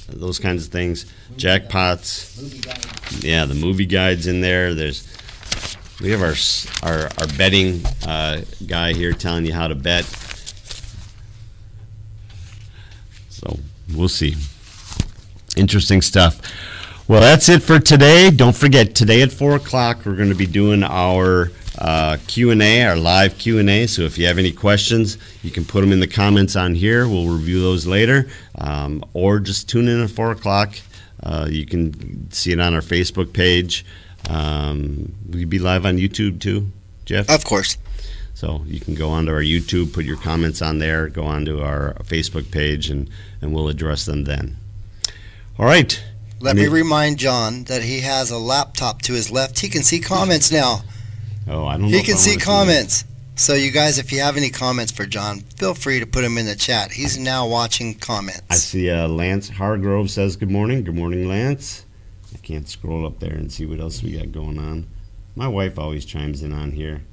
those 0.07 0.39
kinds 0.39 0.65
of 0.65 0.71
things. 0.71 1.05
Jackpots. 1.35 3.23
Yeah, 3.23 3.45
the 3.45 3.55
movie 3.55 3.85
guides 3.85 4.27
in 4.27 4.41
there. 4.41 4.73
There's 4.73 5.07
we 6.01 6.11
have 6.11 6.21
our 6.21 6.35
our, 6.83 7.09
our 7.19 7.27
betting 7.37 7.85
uh, 8.05 8.41
guy 8.65 8.93
here 8.93 9.13
telling 9.13 9.45
you 9.45 9.53
how 9.53 9.67
to 9.67 9.75
bet. 9.75 10.05
So 13.29 13.59
we'll 13.93 14.09
see. 14.09 14.35
Interesting 15.55 16.01
stuff. 16.01 16.41
Well, 17.07 17.21
that's 17.21 17.47
it 17.49 17.63
for 17.63 17.79
today. 17.79 18.29
Don't 18.31 18.55
forget 18.55 18.93
today 18.93 19.21
at 19.21 19.31
four 19.31 19.55
o'clock 19.55 20.05
we're 20.05 20.15
going 20.15 20.29
to 20.29 20.35
be 20.35 20.45
doing 20.45 20.83
our 20.83 21.51
uh, 21.77 22.17
Q 22.27 22.51
and 22.51 22.61
A, 22.61 22.83
our 22.83 22.95
live 22.95 23.37
Q 23.37 23.59
and 23.59 23.69
A. 23.69 23.87
So 23.87 24.03
if 24.03 24.17
you 24.17 24.27
have 24.27 24.37
any 24.37 24.51
questions, 24.51 25.17
you 25.43 25.51
can 25.51 25.65
put 25.65 25.81
them 25.81 25.91
in 25.91 25.99
the 25.99 26.07
comments 26.07 26.55
on 26.55 26.75
here. 26.75 27.07
We'll 27.07 27.27
review 27.27 27.61
those 27.61 27.85
later, 27.85 28.27
um, 28.55 29.03
or 29.13 29.39
just 29.39 29.69
tune 29.69 29.87
in 29.87 30.01
at 30.03 30.09
four 30.09 30.31
o'clock. 30.31 30.75
Uh, 31.21 31.47
you 31.49 31.65
can 31.65 32.31
see 32.31 32.51
it 32.51 32.59
on 32.59 32.73
our 32.73 32.81
Facebook 32.81 33.33
page. 33.33 33.85
Um, 34.29 35.13
will 35.29 35.39
you 35.39 35.47
be 35.47 35.59
live 35.59 35.85
on 35.85 35.97
YouTube 35.97 36.39
too, 36.39 36.67
Jeff? 37.05 37.29
Of 37.29 37.43
course. 37.45 37.77
So 38.33 38.61
you 38.67 38.79
can 38.79 38.93
go 38.93 39.09
onto 39.09 39.31
our 39.31 39.41
YouTube, 39.41 39.93
put 39.93 40.05
your 40.05 40.17
comments 40.17 40.61
on 40.61 40.77
there, 40.77 41.07
go 41.09 41.23
onto 41.23 41.59
our 41.59 41.95
Facebook 42.03 42.51
page, 42.51 42.87
and, 42.89 43.09
and 43.41 43.51
we'll 43.51 43.67
address 43.67 44.05
them 44.05 44.25
then. 44.25 44.57
All 45.57 45.65
right. 45.65 45.99
Let 46.39 46.55
me 46.55 46.63
Any- 46.63 46.71
remind 46.71 47.17
John 47.17 47.63
that 47.63 47.81
he 47.81 48.01
has 48.01 48.29
a 48.29 48.37
laptop 48.37 49.01
to 49.03 49.13
his 49.13 49.31
left. 49.31 49.59
He 49.59 49.69
can 49.69 49.81
see 49.81 49.99
comments 49.99 50.51
now. 50.51 50.83
Oh, 51.49 51.65
I 51.65 51.73
don't 51.73 51.83
know. 51.83 51.97
He 51.97 52.03
can 52.03 52.17
see 52.17 52.37
comments. 52.37 53.05
So 53.35 53.53
you 53.53 53.71
guys, 53.71 53.99
if 53.99 54.11
you 54.11 54.19
have 54.21 54.35
any 54.35 54.49
comments 54.49 54.91
for 54.91 55.05
John, 55.05 55.41
feel 55.57 55.75
free 55.75 55.99
to 55.99 56.07
put 56.07 56.23
them 56.23 56.37
in 56.37 56.47
the 56.47 56.55
chat. 56.55 56.91
He's 56.91 57.19
now 57.19 57.47
watching 57.47 57.93
comments. 57.93 58.41
I 58.49 58.55
see 58.55 58.89
uh, 58.89 59.07
Lance 59.07 59.49
Hargrove 59.49 60.09
says 60.09 60.35
good 60.35 60.49
morning. 60.49 60.83
Good 60.83 60.95
morning, 60.95 61.27
Lance. 61.27 61.85
I 62.33 62.37
can't 62.37 62.67
scroll 62.67 63.05
up 63.05 63.19
there 63.19 63.33
and 63.33 63.51
see 63.51 63.65
what 63.65 63.79
else 63.79 64.01
we 64.01 64.17
got 64.17 64.31
going 64.31 64.57
on. 64.57 64.87
My 65.35 65.47
wife 65.47 65.77
always 65.77 66.03
chimes 66.03 66.41
in 66.41 66.51
on 66.51 66.71
here. 66.71 67.03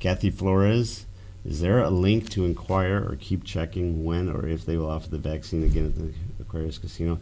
Kathy 0.00 0.30
Flores, 0.30 1.06
is 1.44 1.60
there 1.62 1.78
a 1.78 1.88
link 1.88 2.28
to 2.30 2.44
inquire 2.44 2.98
or 2.98 3.16
keep 3.18 3.44
checking 3.44 4.04
when 4.04 4.28
or 4.28 4.46
if 4.46 4.66
they 4.66 4.76
will 4.76 4.90
offer 4.90 5.08
the 5.08 5.18
vaccine 5.18 5.64
again 5.64 5.86
at 5.86 5.94
the 5.94 6.12
Aquarius 6.42 6.76
Casino? 6.76 7.18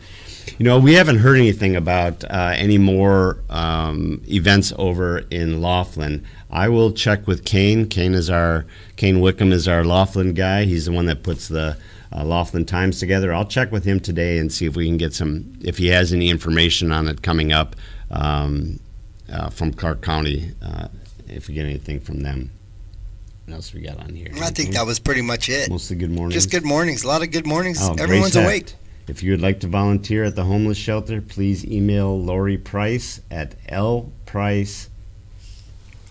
You 0.59 0.65
know, 0.65 0.81
we 0.81 0.95
haven't 0.95 1.19
heard 1.19 1.37
anything 1.37 1.77
about 1.77 2.25
uh, 2.25 2.55
any 2.57 2.79
more 2.79 3.39
um, 3.49 4.21
events 4.29 4.73
over 4.77 5.19
in 5.31 5.63
Laughlin. 5.63 6.27
I 6.51 6.69
will 6.69 6.93
check 6.93 7.27
with 7.27 7.45
Kane. 7.45 7.89
Kane 7.89 8.15
is 8.15 8.31
our 8.31 8.65
Kane 8.97 9.21
Wickham 9.21 9.53
is 9.53 9.69
our 9.69 9.85
Laughlin 9.85 10.35
guy. 10.35 10.65
He's 10.65 10.87
the 10.87 10.93
one 10.93 11.07
that 11.07 11.23
puts 11.23 11.49
the 11.49 11.77
uh, 12.13 12.25
Laughlin 12.25 12.65
Times 12.65 12.99
together. 12.99 13.33
I'll 13.33 13.45
check 13.45 13.71
with 13.71 13.85
him 13.85 14.01
today 14.01 14.39
and 14.39 14.53
see 14.53 14.67
if 14.67 14.77
we 14.77 14.87
can 14.87 14.97
get 14.97 15.13
some, 15.15 15.59
if 15.63 15.79
he 15.79 15.89
has 15.89 16.13
any 16.13 16.31
information 16.31 16.91
on 16.91 17.07
it 17.09 17.23
coming 17.23 17.53
up 17.53 17.77
um, 18.11 18.81
uh, 19.31 19.51
from 19.51 19.73
Clark 19.73 20.01
County, 20.01 20.53
uh, 20.63 20.89
if 21.29 21.49
we 21.49 21.55
get 21.55 21.67
anything 21.67 22.01
from 22.01 22.21
them. 22.21 22.51
What 23.45 23.55
else 23.55 23.75
we 23.75 23.81
got 23.81 23.99
on 23.99 24.15
here? 24.15 24.29
I 24.43 24.51
think 24.51 24.75
that 24.75 24.87
was 24.87 24.99
pretty 24.99 25.23
much 25.23 25.49
it. 25.49 25.71
mostly 25.71 25.97
good 25.97 26.11
morning. 26.11 26.33
Just 26.33 26.51
good 26.51 26.65
mornings. 26.65 27.05
A 27.05 27.09
lot 27.09 27.23
of 27.23 27.31
good 27.31 27.47
mornings. 27.47 27.79
Oh, 27.81 27.95
Everyone's 27.99 28.37
awake. 28.37 28.75
If 29.07 29.23
you 29.23 29.31
would 29.31 29.41
like 29.41 29.61
to 29.61 29.67
volunteer 29.67 30.25
at 30.25 30.37
the 30.37 30.45
homeless 30.45 30.77
shelter, 30.77 31.23
please 31.23 31.65
email 31.65 32.21
Lori 32.21 32.59
Price 32.59 33.23
at 33.31 33.59
lprice 33.67 34.89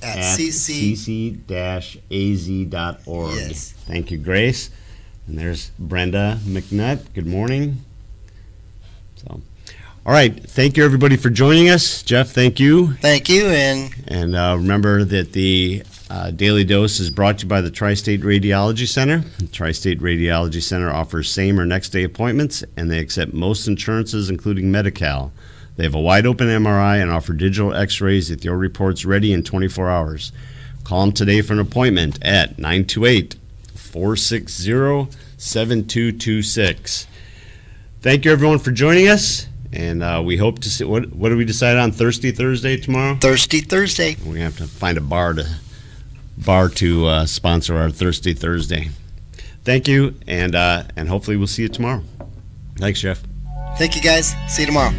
At, 0.02 0.18
at 0.18 0.38
CC. 0.40 0.94
cc-az.org. 2.10 3.36
Yes. 3.36 3.72
Thank 3.72 4.12
you, 4.12 4.18
Grace. 4.18 4.70
And 5.28 5.38
there's 5.38 5.72
Brenda 5.80 6.40
McNutt. 6.44 7.14
Good 7.14 7.26
morning. 7.28 7.84
So, 9.16 9.42
all 10.06 10.14
right. 10.14 10.34
Thank 10.50 10.78
you, 10.78 10.86
everybody, 10.86 11.18
for 11.18 11.30
joining 11.30 11.70
us. 11.70 12.04
Jeff, 12.04 12.30
thank 12.30 12.60
you. 12.60 12.94
Thank 12.94 13.28
you. 13.28 13.48
And 13.48 13.94
And 14.08 14.36
uh, 14.36 14.56
remember 14.58 15.04
that 15.04 15.34
the 15.34 15.84
uh, 16.10 16.32
Daily 16.32 16.64
Dose 16.64 17.00
is 17.02 17.10
brought 17.10 17.40
to 17.40 17.44
you 17.46 17.50
by 17.50 17.60
the 17.60 17.70
Tri 17.72 17.94
State 17.94 18.22
Radiology 18.22 18.88
Center. 18.88 19.26
The 19.40 19.48
Tri 19.48 19.74
State 19.74 20.00
Radiology 20.00 20.62
Center 20.62 20.90
offers 20.90 21.30
same 21.30 21.60
or 21.60 21.66
next 21.66 21.90
day 21.90 22.04
appointments, 22.04 22.64
and 22.78 22.90
they 22.90 23.00
accept 23.00 23.34
most 23.34 23.68
insurances, 23.68 24.30
including 24.30 24.72
Medi 24.72 24.92
Cal. 24.92 25.34
They 25.78 25.84
have 25.84 25.96
a 25.96 26.02
wide 26.02 26.26
open 26.26 26.48
MRI 26.48 27.02
and 27.02 27.12
offer 27.12 27.34
digital 27.34 27.74
x 27.74 28.02
rays 28.02 28.30
with 28.30 28.44
your 28.44 28.58
reports 28.58 29.06
ready 29.06 29.32
in 29.32 29.44
24 29.44 29.90
hours. 29.90 30.32
Call 30.84 31.02
them 31.02 31.12
today 31.12 31.42
for 31.42 31.54
an 31.54 31.60
appointment 31.60 32.18
at 32.22 32.58
928 32.58 33.36
460 33.76 35.16
7226. 35.38 37.08
Thank 38.02 38.26
you, 38.26 38.32
everyone, 38.32 38.60
for 38.60 38.72
joining 38.72 39.08
us. 39.08 39.48
And 39.72 40.02
uh, 40.02 40.24
we 40.26 40.38
hope 40.38 40.60
to 40.60 40.70
see. 40.70 40.84
What, 40.84 41.14
what 41.14 41.30
do 41.30 41.38
we 41.38 41.46
decide 41.46 41.78
on 41.78 41.92
Thursday, 41.92 42.32
Thursday, 42.32 42.78
tomorrow? 42.78 43.16
Thirsty 43.16 43.60
Thursday. 43.60 44.16
We 44.26 44.40
have 44.40 44.58
to 44.58 44.66
find 44.66 44.98
a 44.98 45.02
bar 45.02 45.34
to 45.34 45.46
bar 46.38 46.70
to 46.70 47.06
uh, 47.06 47.26
sponsor 47.26 47.76
our 47.76 47.92
Thirsty 47.92 48.34
Thursday. 48.34 48.90
Thank 49.64 49.88
you, 49.88 50.16
and 50.26 50.56
uh, 50.56 50.84
and 50.96 51.10
hopefully 51.10 51.36
we'll 51.36 51.48
see 51.48 51.64
you 51.64 51.70
tomorrow. 51.70 52.02
Thanks, 52.78 53.02
Jeff. 53.02 53.22
Thank 53.78 53.96
you 53.96 54.02
guys. 54.02 54.34
See 54.48 54.62
you 54.62 54.68
tomorrow. 54.68 54.94